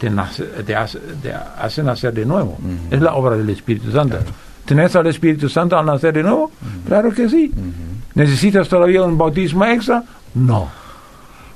te, 0.00 0.08
nace- 0.10 0.44
te 0.66 0.74
hace, 0.74 0.98
te 1.22 1.32
hace 1.32 1.82
nacer 1.82 2.12
de 2.14 2.24
nuevo. 2.24 2.58
Es 2.90 3.00
la 3.00 3.14
obra 3.14 3.36
del 3.36 3.48
Espíritu 3.50 3.92
Santo. 3.92 4.16
Claro. 4.16 4.32
¿Tenés 4.64 4.96
al 4.96 5.06
Espíritu 5.06 5.48
Santo 5.48 5.76
al 5.78 5.84
nacer 5.86 6.14
de 6.14 6.22
nuevo? 6.22 6.50
Claro 6.86 7.12
que 7.12 7.28
sí. 7.28 7.52
¿Necesitas 8.14 8.68
todavía 8.68 9.02
un 9.02 9.16
bautismo 9.18 9.64
extra? 9.66 10.02
No. 10.34 10.68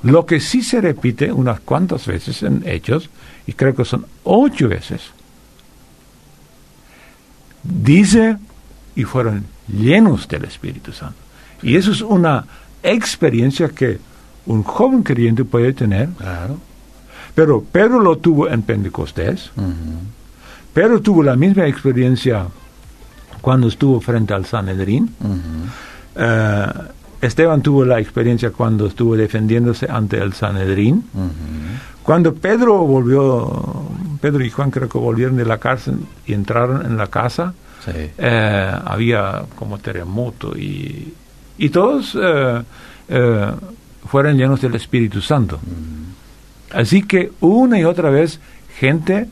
Lo 0.03 0.25
que 0.25 0.39
sí 0.39 0.61
se 0.61 0.79
repite 0.81 1.31
unas 1.31 1.59
cuantas 1.61 2.05
veces 2.05 2.43
en 2.43 2.61
Hechos, 2.65 3.09
y 3.47 3.53
creo 3.53 3.73
que 3.75 3.83
son 3.85 4.05
ocho 4.23 4.67
veces, 4.69 5.01
dice, 7.63 8.37
y 8.95 9.03
fueron 9.03 9.45
llenos 9.67 10.27
del 10.27 10.45
Espíritu 10.45 10.91
Santo. 10.91 11.15
Y 11.63 11.75
eso 11.75 11.91
es 11.91 12.01
una 12.01 12.45
experiencia 12.83 13.69
que 13.69 13.99
un 14.45 14.61
joven 14.63 15.01
creyente 15.03 15.43
puede 15.43 15.73
tener, 15.73 16.09
Claro. 16.17 16.57
Pero 17.35 17.61
Pedro 17.61 17.99
lo 17.99 18.17
tuvo 18.17 18.47
en 18.49 18.61
Pentecostés. 18.63 19.51
Pedro 20.73 21.01
tuvo 21.01 21.21
la 21.23 21.35
misma 21.35 21.67
experiencia 21.67 22.47
cuando 23.41 23.67
estuvo 23.67 23.99
frente 24.01 24.33
al 24.33 24.45
Sanedrín. 24.45 25.09
Eh, 26.15 26.67
Esteban 27.21 27.61
tuvo 27.61 27.85
la 27.85 27.99
experiencia 27.99 28.51
cuando 28.51 28.87
estuvo 28.87 29.15
defendiéndose 29.15 29.87
ante 29.89 30.17
el 30.17 30.33
Sanedrín. 30.33 31.03
Cuando 32.03 32.33
Pedro 32.35 32.77
volvió, 32.85 33.85
Pedro 34.21 34.43
y 34.45 34.49
Juan 34.49 34.69
creo 34.69 34.87
que 34.87 34.97
volvieron 34.97 35.35
de 35.37 35.45
la 35.45 35.57
cárcel 35.57 35.95
y 36.27 36.33
entraron 36.33 36.85
en 36.85 36.97
la 36.97 37.07
casa, 37.07 37.53
Sí. 37.83 37.91
eh, 38.17 38.71
había 38.85 39.43
como 39.55 39.77
terremoto 39.77 40.57
y, 40.57 41.13
y 41.57 41.69
todos 41.69 42.17
eh, 42.19 42.61
eh, 43.09 43.51
fueron 44.07 44.37
llenos 44.37 44.59
del 44.61 44.73
Espíritu 44.75 45.21
Santo. 45.21 45.59
Así 46.75 47.01
que 47.03 47.31
una 47.41 47.79
y 47.79 47.83
otra 47.85 48.09
vez 48.09 48.39
gente 48.79 49.27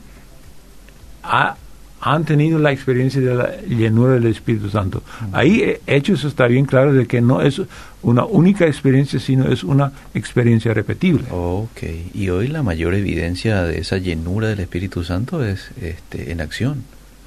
ha- 1.22 1.56
han 2.00 2.24
tenido 2.24 2.58
la 2.58 2.70
experiencia 2.70 3.20
de 3.20 3.34
la 3.34 3.56
llenura 3.62 4.12
del 4.14 4.26
Espíritu 4.26 4.68
Santo. 4.68 5.02
Ahí 5.32 5.62
eh, 5.62 5.80
Hechos 5.86 6.24
está 6.24 6.46
bien 6.46 6.66
claro 6.66 6.92
de 6.92 7.06
que 7.06 7.22
no 7.22 7.40
es 7.40 7.62
una 8.02 8.24
única 8.26 8.66
experiencia, 8.66 9.18
sino 9.18 9.48
es 9.50 9.64
una 9.64 9.90
experiencia 10.12 10.74
repetible. 10.74 11.24
Ok, 11.30 11.82
y 12.12 12.28
hoy 12.28 12.48
la 12.48 12.62
mayor 12.62 12.92
evidencia 12.94 13.62
de 13.62 13.78
esa 13.78 13.96
llenura 13.96 14.48
del 14.48 14.60
Espíritu 14.60 15.02
Santo 15.02 15.42
es 15.42 15.70
este, 15.80 16.30
en 16.30 16.42
acción. 16.42 16.82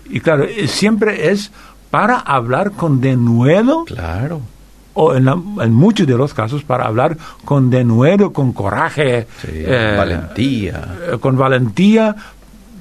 Y 0.09 0.19
claro, 0.19 0.43
eh, 0.43 0.67
siempre 0.67 1.31
es 1.31 1.51
para 1.89 2.19
hablar 2.19 2.71
con 2.73 3.01
denuedo, 3.01 3.83
Claro. 3.85 4.41
O 4.99 5.15
en, 5.15 5.25
la- 5.25 5.37
en 5.63 5.73
muchos 5.73 6.07
de 6.07 6.17
los 6.17 6.33
casos 6.33 6.63
para 6.63 6.85
hablar 6.85 7.17
con 7.45 7.69
denuedo, 7.69 8.33
con 8.33 8.51
coraje, 8.51 9.27
Sí, 9.41 9.49
eh, 9.53 9.95
valentía. 9.97 10.95
eh, 11.13 11.17
con 11.19 11.37
valentía, 11.37 12.15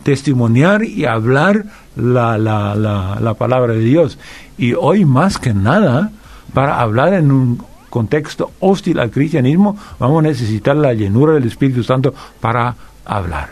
testimoniar 0.03 0.83
y 0.85 1.05
hablar 1.05 1.65
la, 1.97 2.39
la, 2.39 2.75
la, 2.75 3.19
la 3.21 3.35
palabra 3.35 3.73
de 3.75 3.81
Dios. 3.81 4.19
Y 4.57 4.73
hoy 4.75 5.05
más 5.05 5.39
que 5.39 5.53
nada, 5.53 6.11
para 6.55 6.81
hablar 6.81 7.13
en 7.15 7.31
un 7.31 7.63
contexto 7.91 8.51
hostil 8.61 8.99
al 8.99 9.11
cristianismo, 9.11 9.77
vamos 9.99 10.21
a 10.21 10.29
necesitar 10.29 10.77
la 10.77 10.95
llenura 10.95 11.35
del 11.35 11.45
Espíritu 11.45 11.83
Santo 11.83 12.15
para 12.41 12.75
hablar. 13.05 13.51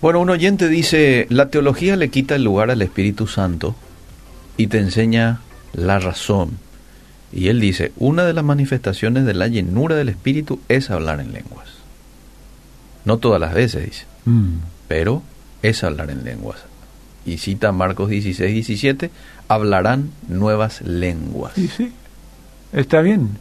Bueno, 0.00 0.20
un 0.20 0.30
oyente 0.30 0.68
dice, 0.68 1.26
la 1.28 1.48
teología 1.50 1.96
le 1.96 2.08
quita 2.08 2.36
el 2.36 2.44
lugar 2.44 2.70
al 2.70 2.80
Espíritu 2.82 3.26
Santo 3.26 3.74
y 4.56 4.68
te 4.68 4.78
enseña 4.78 5.40
la 5.72 5.98
razón. 5.98 6.50
Y 7.32 7.48
él 7.48 7.60
dice, 7.60 7.92
una 7.96 8.24
de 8.24 8.32
las 8.32 8.44
manifestaciones 8.44 9.24
de 9.26 9.34
la 9.34 9.48
llenura 9.48 9.94
del 9.96 10.08
Espíritu 10.08 10.60
es 10.68 10.90
hablar 10.90 11.20
en 11.20 11.32
lenguas. 11.32 11.68
No 13.04 13.18
todas 13.18 13.40
las 13.40 13.54
veces, 13.54 13.84
dice, 13.84 14.04
Mm. 14.24 14.58
pero 14.88 15.22
es 15.62 15.82
hablar 15.84 16.10
en 16.10 16.24
lenguas. 16.24 16.58
Y 17.26 17.38
cita 17.38 17.72
Marcos 17.72 18.08
16, 18.10 18.52
17, 18.52 19.10
hablarán 19.48 20.10
nuevas 20.28 20.80
lenguas. 20.82 21.52
Sí, 21.54 21.68
sí, 21.68 21.92
está 22.72 23.00
bien. 23.02 23.38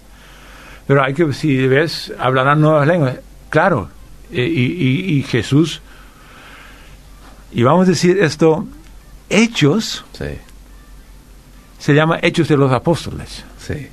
Pero 0.88 1.04
hay 1.04 1.14
que, 1.14 1.32
si 1.34 1.68
ves, 1.68 2.14
hablarán 2.20 2.60
nuevas 2.62 2.88
lenguas. 2.88 3.16
Claro, 3.50 3.90
eh, 4.32 4.46
y, 4.46 4.66
y- 4.66 5.18
y 5.20 5.24
Jesús, 5.24 5.82
y 7.52 7.64
vamos 7.64 7.88
a 7.88 7.92
decir 7.92 8.20
esto, 8.22 8.68
Hechos 9.30 10.06
Sí, 10.18 10.26
se 11.80 11.94
llama 11.94 12.20
Hechos 12.22 12.48
de 12.48 12.58
los 12.58 12.72
Apóstoles, 12.72 13.44
sí. 13.68 13.88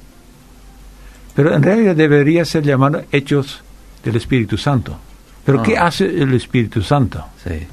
pero 1.34 1.54
en 1.54 1.62
realidad 1.62 1.96
debería 1.96 2.44
ser 2.44 2.62
llamado 2.64 3.02
Hechos 3.10 3.62
del 4.04 4.16
Espíritu 4.16 4.56
Santo. 4.56 4.96
Pero 5.44 5.62
¿qué 5.62 5.76
Ah. 5.76 5.86
hace 5.86 6.06
el 6.06 6.32
Espíritu 6.34 6.80
Santo? 6.82 7.24
Sí. 7.42 7.66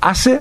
Hace 0.00 0.40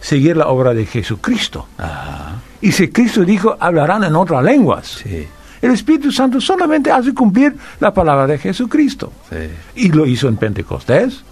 seguir 0.00 0.36
la 0.36 0.48
obra 0.48 0.74
de 0.74 0.86
Jesucristo. 0.86 1.68
Ajá. 1.78 2.36
Y 2.60 2.72
si 2.72 2.88
Cristo 2.88 3.24
dijo, 3.24 3.56
hablarán 3.60 4.04
en 4.04 4.14
otras 4.16 4.42
lenguas. 4.42 5.00
Sí. 5.02 5.26
El 5.62 5.70
Espíritu 5.72 6.10
Santo 6.10 6.40
solamente 6.40 6.90
hace 6.90 7.14
cumplir 7.14 7.54
la 7.80 7.92
palabra 7.92 8.26
de 8.26 8.38
Jesucristo. 8.38 9.12
Sí. 9.30 9.36
Y 9.76 9.92
lo 9.92 10.04
hizo 10.06 10.28
en 10.28 10.36
Pentecostés, 10.36 11.22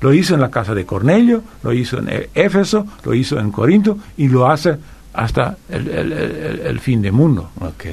lo 0.00 0.12
hizo 0.14 0.34
en 0.34 0.40
la 0.40 0.50
casa 0.50 0.74
de 0.74 0.84
Cornelio, 0.86 1.42
lo 1.62 1.72
hizo 1.72 1.98
en 1.98 2.28
Éfeso, 2.34 2.86
lo 3.04 3.14
hizo 3.14 3.38
en 3.38 3.50
Corinto 3.50 3.98
y 4.16 4.28
lo 4.28 4.48
hace 4.50 4.76
hasta 5.14 5.56
el, 5.68 5.88
el- 5.88 6.12
el- 6.12 6.60
el 6.60 6.80
fin 6.80 7.02
del 7.02 7.12
mundo. 7.12 7.50
Ok. 7.60 7.84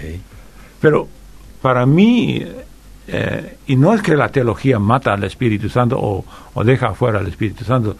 Pero 0.81 1.07
para 1.61 1.85
mí, 1.85 2.43
eh, 3.07 3.57
y 3.67 3.75
no 3.75 3.93
es 3.93 4.01
que 4.01 4.15
la 4.15 4.29
teología 4.29 4.79
mata 4.79 5.13
al 5.13 5.23
Espíritu 5.23 5.69
Santo 5.69 5.97
o, 5.99 6.23
o 6.53 6.63
deja 6.63 6.87
afuera 6.89 7.19
al 7.19 7.27
Espíritu 7.27 7.63
Santo, 7.65 7.95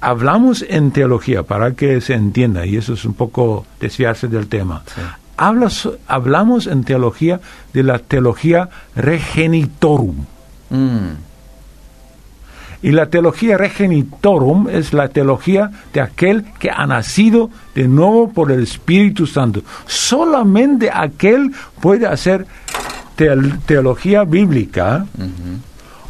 hablamos 0.00 0.64
en 0.68 0.90
teología, 0.90 1.42
para 1.42 1.72
que 1.72 2.00
se 2.00 2.14
entienda, 2.14 2.66
y 2.66 2.76
eso 2.76 2.92
es 2.94 3.04
un 3.04 3.14
poco 3.14 3.66
desviarse 3.80 4.28
del 4.28 4.48
tema. 4.48 4.82
Sí. 4.94 5.00
Hablas- 5.36 5.88
hablamos 6.06 6.66
en 6.66 6.84
teología 6.84 7.40
de 7.72 7.82
la 7.82 7.98
teología 7.98 8.68
regenitorum. 8.94 10.24
Mm, 10.70 11.08
Y 12.84 12.90
la 12.92 13.06
teología 13.06 13.56
regenitorum 13.56 14.68
es 14.68 14.92
la 14.92 15.08
teología 15.08 15.70
de 15.94 16.02
aquel 16.02 16.44
que 16.60 16.68
ha 16.70 16.86
nacido 16.86 17.48
de 17.74 17.88
nuevo 17.88 18.30
por 18.30 18.52
el 18.52 18.62
Espíritu 18.62 19.26
Santo. 19.26 19.62
Solamente 19.86 20.90
aquel 20.92 21.50
puede 21.80 22.06
hacer 22.06 22.44
teol- 23.16 23.58
teología 23.64 24.24
bíblica 24.24 25.06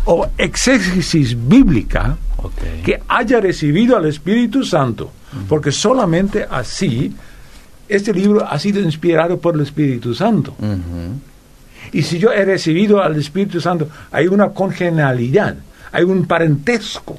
o 0.05 0.27
exégesis 0.37 1.37
bíblica 1.49 2.17
que 2.85 3.01
haya 3.09 3.41
recibido 3.41 3.97
al 3.97 4.07
Espíritu 4.07 4.65
Santo, 4.65 5.13
porque 5.49 5.71
solamente 5.71 6.45
así 6.51 7.15
este 7.89 8.13
libro 8.13 8.45
ha 8.51 8.59
sido 8.59 8.81
inspirado 8.81 9.39
por 9.39 9.55
el 9.55 9.61
Espíritu 9.61 10.13
Santo. 10.13 10.55
Y 11.93 12.03
si 12.03 12.19
yo 12.19 12.33
he 12.33 12.45
recibido 12.45 13.01
al 13.01 13.15
Espíritu 13.17 13.61
Santo, 13.61 13.89
hay 14.11 14.27
una 14.27 14.49
congenialidad, 14.51 15.55
hay 15.95 16.03
un 16.05 16.27
parentesco. 16.27 17.19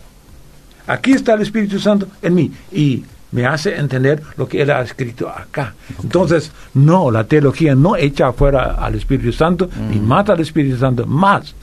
Aquí 0.86 1.14
está 1.14 1.34
el 1.34 1.42
Espíritu 1.42 1.80
Santo 1.80 2.08
en 2.22 2.36
mí 2.36 2.52
y 2.72 3.04
me 3.32 3.46
hace 3.46 3.76
entender 3.76 4.22
lo 4.38 4.48
que 4.48 4.62
Él 4.62 4.70
ha 4.70 4.82
escrito 4.82 5.30
acá. 5.30 5.74
Entonces, 6.04 6.52
no, 6.74 7.10
la 7.10 7.24
teología 7.24 7.74
no 7.74 7.96
echa 7.96 8.28
afuera 8.28 8.76
al 8.76 8.96
Espíritu 8.96 9.32
Santo 9.32 9.70
ni 9.90 10.00
mata 10.00 10.34
al 10.34 10.42
Espíritu 10.42 10.78
Santo, 10.78 11.08
más 11.08 11.56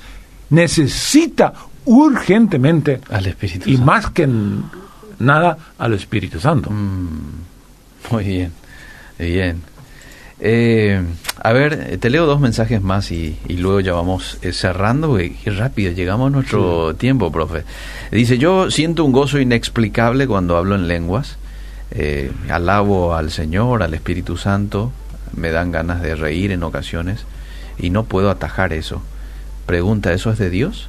necesita 0.51 1.53
urgentemente 1.85 3.01
Al 3.11 3.27
Espíritu 3.27 3.68
y 3.68 3.77
Santo. 3.77 3.87
más 3.87 4.11
que 4.11 4.29
nada 5.18 5.57
al 5.79 5.94
Espíritu 5.94 6.40
Santo. 6.40 6.70
Muy 6.70 8.25
bien, 8.25 8.53
bien. 9.18 9.62
Eh, 10.44 11.00
a 11.40 11.52
ver, 11.52 11.98
te 11.98 12.11
leo 12.11 12.26
dos 12.26 12.40
mensajes 12.40 12.83
más 12.83 13.12
y, 13.12 13.38
y 13.46 13.59
luego 13.59 13.78
ya 13.78 13.92
vamos 13.92 14.38
eh, 14.42 14.52
cerrando, 14.52 15.16
qué 15.16 15.50
rápido 15.50 15.92
llegamos 15.92 16.26
a 16.26 16.31
nuestro 16.31 16.96
tiempo, 16.96 17.31
profe. 17.31 17.62
Dice, 18.11 18.38
yo 18.38 18.68
siento 18.68 19.05
un 19.05 19.12
gozo 19.12 19.38
inexplicable 19.38 20.26
cuando 20.26 20.57
hablo 20.57 20.74
en 20.74 20.88
lenguas, 20.88 21.38
Eh, 21.94 22.33
alabo 22.48 23.14
al 23.14 23.31
Señor, 23.31 23.83
al 23.83 23.92
Espíritu 23.92 24.38
Santo, 24.38 24.90
me 25.37 25.50
dan 25.50 25.70
ganas 25.70 26.00
de 26.00 26.14
reír 26.16 26.50
en 26.50 26.62
ocasiones 26.62 27.26
y 27.78 27.90
no 27.90 28.05
puedo 28.05 28.31
atajar 28.31 28.72
eso. 28.72 29.02
Pregunta, 29.66 30.11
¿eso 30.14 30.31
es 30.33 30.38
de 30.38 30.48
Dios? 30.48 30.88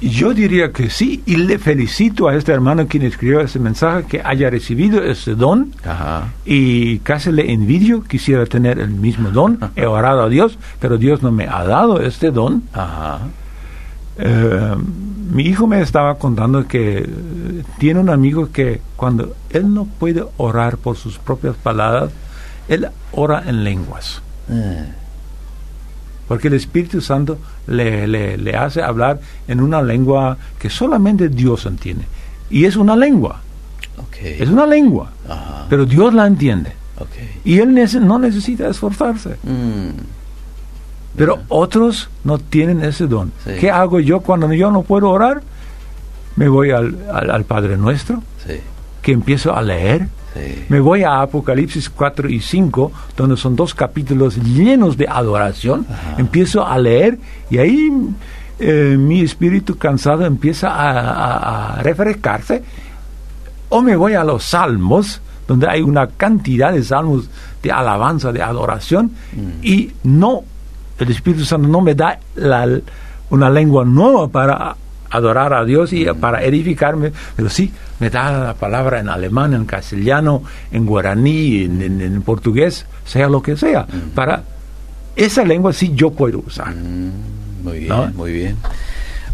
Yo 0.00 0.34
diría 0.34 0.72
que 0.72 0.90
sí, 0.90 1.22
y 1.24 1.36
le 1.36 1.58
felicito 1.58 2.28
a 2.28 2.34
este 2.34 2.52
hermano 2.52 2.86
quien 2.86 3.02
escribió 3.02 3.40
ese 3.40 3.58
mensaje 3.58 4.04
que 4.06 4.22
haya 4.22 4.50
recibido 4.50 5.02
ese 5.02 5.34
don 5.34 5.72
Ajá. 5.84 6.28
y 6.44 6.98
casi 6.98 7.32
le 7.32 7.50
envidio, 7.50 8.02
quisiera 8.02 8.44
tener 8.44 8.78
el 8.78 8.90
mismo 8.90 9.30
don, 9.30 9.58
he 9.74 9.86
orado 9.86 10.22
a 10.22 10.28
Dios, 10.28 10.58
pero 10.80 10.98
Dios 10.98 11.22
no 11.22 11.32
me 11.32 11.46
ha 11.48 11.64
dado 11.64 12.00
este 12.00 12.30
don. 12.30 12.62
Ajá. 12.74 13.20
Eh, 14.18 14.74
mi 15.32 15.44
hijo 15.44 15.66
me 15.66 15.80
estaba 15.80 16.16
contando 16.18 16.66
que 16.66 16.98
eh, 16.98 17.06
tiene 17.78 18.00
un 18.00 18.08
amigo 18.10 18.50
que 18.52 18.80
cuando 18.96 19.34
él 19.50 19.72
no 19.72 19.86
puede 19.86 20.24
orar 20.36 20.76
por 20.78 20.96
sus 20.96 21.18
propias 21.18 21.56
palabras, 21.56 22.10
él 22.68 22.88
ora 23.12 23.42
en 23.46 23.64
lenguas. 23.64 24.22
Eh, 24.48 24.84
Porque 26.28 26.48
el 26.48 26.54
Espíritu 26.54 27.00
Santo 27.00 27.38
le, 27.66 28.06
le, 28.08 28.36
le 28.36 28.56
hace 28.56 28.82
hablar 28.82 29.20
en 29.46 29.60
una 29.60 29.80
lengua 29.82 30.36
que 30.58 30.68
solamente 30.70 31.28
Dios 31.28 31.66
entiende. 31.66 32.04
Y 32.50 32.64
es 32.64 32.76
una 32.76 32.96
lengua, 32.96 33.40
es 34.22 34.48
una 34.48 34.66
lengua, 34.66 35.10
Ajá. 35.28 35.66
pero 35.68 35.84
Dios 35.86 36.12
la 36.14 36.26
entiende. 36.26 36.72
Y 37.44 37.58
él 37.58 37.70
nece- 37.70 38.00
no 38.00 38.18
necesita 38.18 38.68
esforzarse. 38.68 39.36
Mm, 39.42 39.90
Pero 41.16 41.38
otros 41.48 42.08
no 42.24 42.38
tienen 42.38 42.82
ese 42.82 43.06
don. 43.06 43.32
Sí. 43.44 43.52
¿Qué 43.60 43.70
hago 43.70 44.00
yo 44.00 44.20
cuando 44.20 44.52
yo 44.52 44.70
no 44.70 44.82
puedo 44.82 45.08
orar? 45.10 45.42
Me 46.36 46.48
voy 46.48 46.70
al, 46.72 46.96
al- 47.12 47.30
al 47.30 47.44
Padre 47.44 47.76
Nuestro, 47.78 48.22
sí, 48.46 48.54
que 49.02 49.12
empiezo 49.12 49.54
a 49.56 49.62
leer. 49.62 50.08
Sí. 50.36 50.64
Me 50.68 50.80
voy 50.80 51.02
a 51.02 51.20
Apocalipsis 51.22 51.88
4 51.90 52.28
y 52.28 52.40
5, 52.40 52.92
donde 53.16 53.36
son 53.36 53.56
dos 53.56 53.74
capítulos 53.74 54.36
llenos 54.36 54.96
de 54.96 55.06
adoración. 55.08 55.86
Ajá. 55.90 56.16
Empiezo 56.18 56.66
a 56.66 56.78
leer 56.78 57.18
y 57.50 57.58
ahí 57.58 57.90
eh, 58.58 58.96
mi 58.98 59.20
espíritu 59.20 59.76
cansado 59.76 60.24
empieza 60.24 60.68
a, 60.70 60.90
a- 61.00 61.76
a 61.78 61.82
refrescarse. 61.82 62.62
O 63.68 63.82
me 63.82 63.96
voy 63.96 64.14
a 64.14 64.22
los 64.24 64.44
salmos, 64.44 65.20
donde 65.48 65.68
hay 65.68 65.82
una 65.82 66.06
cantidad 66.06 66.72
de 66.72 66.82
salmos 66.82 67.28
de 67.62 67.72
alabanza, 67.72 68.32
de 68.32 68.42
adoración, 68.42 69.10
y 69.62 69.90
no, 70.04 70.42
el 70.98 71.10
Espíritu 71.10 71.44
Santo 71.44 71.66
no 71.68 71.80
me 71.80 71.94
da 71.94 72.18
la- 72.36 72.80
una 73.30 73.50
lengua 73.50 73.84
nueva 73.84 74.28
para 74.28 74.76
adorar 75.10 75.52
a 75.54 75.64
Dios 75.64 75.92
y 75.92 76.04
para 76.06 76.42
edificarme, 76.44 77.12
pero 77.36 77.48
sí 77.48 77.72
me 78.00 78.10
da 78.10 78.30
la 78.44 78.54
palabra 78.54 79.00
en 79.00 79.08
alemán, 79.08 79.54
en 79.54 79.64
castellano, 79.64 80.42
en 80.72 80.86
guaraní, 80.86 81.62
en, 81.64 81.82
en- 81.82 82.00
en 82.00 82.22
portugués, 82.22 82.86
sea 83.04 83.28
lo 83.28 83.42
que 83.42 83.56
sea. 83.56 83.86
Para 84.14 84.42
esa 85.14 85.44
lengua 85.44 85.72
sí 85.72 85.92
yo 85.94 86.10
puedo 86.10 86.40
usar. 86.46 86.74
Mm, 86.74 87.64
muy 87.64 87.78
bien, 87.78 87.88
¿No? 87.88 88.06
muy 88.14 88.32
bien. 88.32 88.56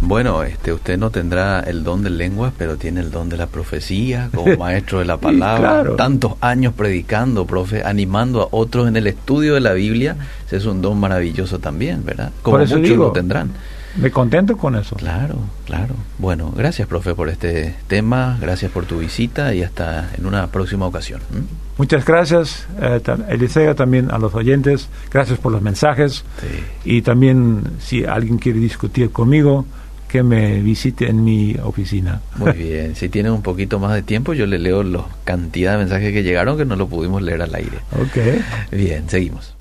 Bueno, 0.05 0.43
este, 0.43 0.73
usted 0.73 0.99
no 0.99 1.11
tendrá 1.11 1.61
el 1.61 1.85
don 1.85 2.03
de 2.03 2.11
lenguas, 2.11 2.53
pero 2.59 2.77
tiene 2.77 3.01
el 3.01 3.13
don 3.13 3.29
de 3.29 3.37
la 3.37 3.47
profecía 3.47 4.31
como 4.35 4.57
maestro 4.59 4.99
de 4.99 5.05
la 5.05 5.17
palabra. 5.19 5.59
claro. 5.61 5.95
Tantos 5.95 6.33
años 6.41 6.73
predicando, 6.77 7.47
profe, 7.47 7.85
animando 7.85 8.43
a 8.43 8.49
otros 8.51 8.89
en 8.89 8.97
el 8.97 9.07
estudio 9.07 9.55
de 9.55 9.61
la 9.61 9.73
Biblia. 9.75 10.17
Ese 10.47 10.57
es 10.57 10.65
un 10.67 10.83
don 10.83 10.99
maravilloso 10.99 11.61
también, 11.61 12.05
¿verdad? 12.05 12.33
Como 12.43 12.59
muchos 12.59 12.83
digo, 12.83 13.05
lo 13.07 13.13
tendrán. 13.13 13.53
Me 13.97 14.11
contento 14.11 14.57
con 14.57 14.75
eso. 14.77 14.97
Claro, 14.97 15.37
claro. 15.67 15.95
Bueno, 16.19 16.53
gracias, 16.57 16.89
profe, 16.89 17.15
por 17.15 17.29
este 17.29 17.75
tema. 17.89 18.39
Gracias 18.41 18.71
por 18.71 18.87
tu 18.87 18.99
visita 18.99 19.55
y 19.55 19.63
hasta 19.63 20.11
en 20.17 20.27
una 20.27 20.47
próxima 20.47 20.87
ocasión. 20.87 21.21
Muchas 21.79 22.05
gracias, 22.05 22.67
eh, 22.81 23.01
Eliseo, 23.29 23.75
también 23.75 24.11
a 24.11 24.19
los 24.19 24.35
oyentes. 24.35 24.89
Gracias 25.11 25.39
por 25.39 25.53
los 25.53 25.63
mensajes. 25.63 26.25
Sí. 26.41 26.65
Y 26.97 27.03
también, 27.03 27.63
si 27.81 28.05
alguien 28.05 28.39
quiere 28.39 28.59
discutir 28.61 29.11
conmigo, 29.11 29.65
que 30.09 30.23
me 30.23 30.61
visite 30.61 31.09
en 31.09 31.25
mi 31.25 31.57
oficina. 31.63 32.21
Muy 32.37 32.53
bien. 32.57 32.95
Si 32.97 33.09
tiene 33.09 33.31
un 33.31 33.41
poquito 33.43 33.79
más 33.79 33.95
de 33.95 34.03
tiempo, 34.03 34.35
yo 34.35 34.47
le 34.47 34.59
leo 34.59 34.83
la 34.83 35.05
cantidad 35.25 35.73
de 35.73 35.79
mensajes 35.79 36.13
que 36.13 36.23
llegaron 36.23 36.59
que 36.59 36.67
no 36.67 36.77
lo 36.77 36.87
pudimos 36.87 37.23
leer 37.23 37.41
al 37.41 37.55
aire. 37.55 37.79
ok. 37.93 38.71
Bien, 38.73 39.09
seguimos. 39.09 39.55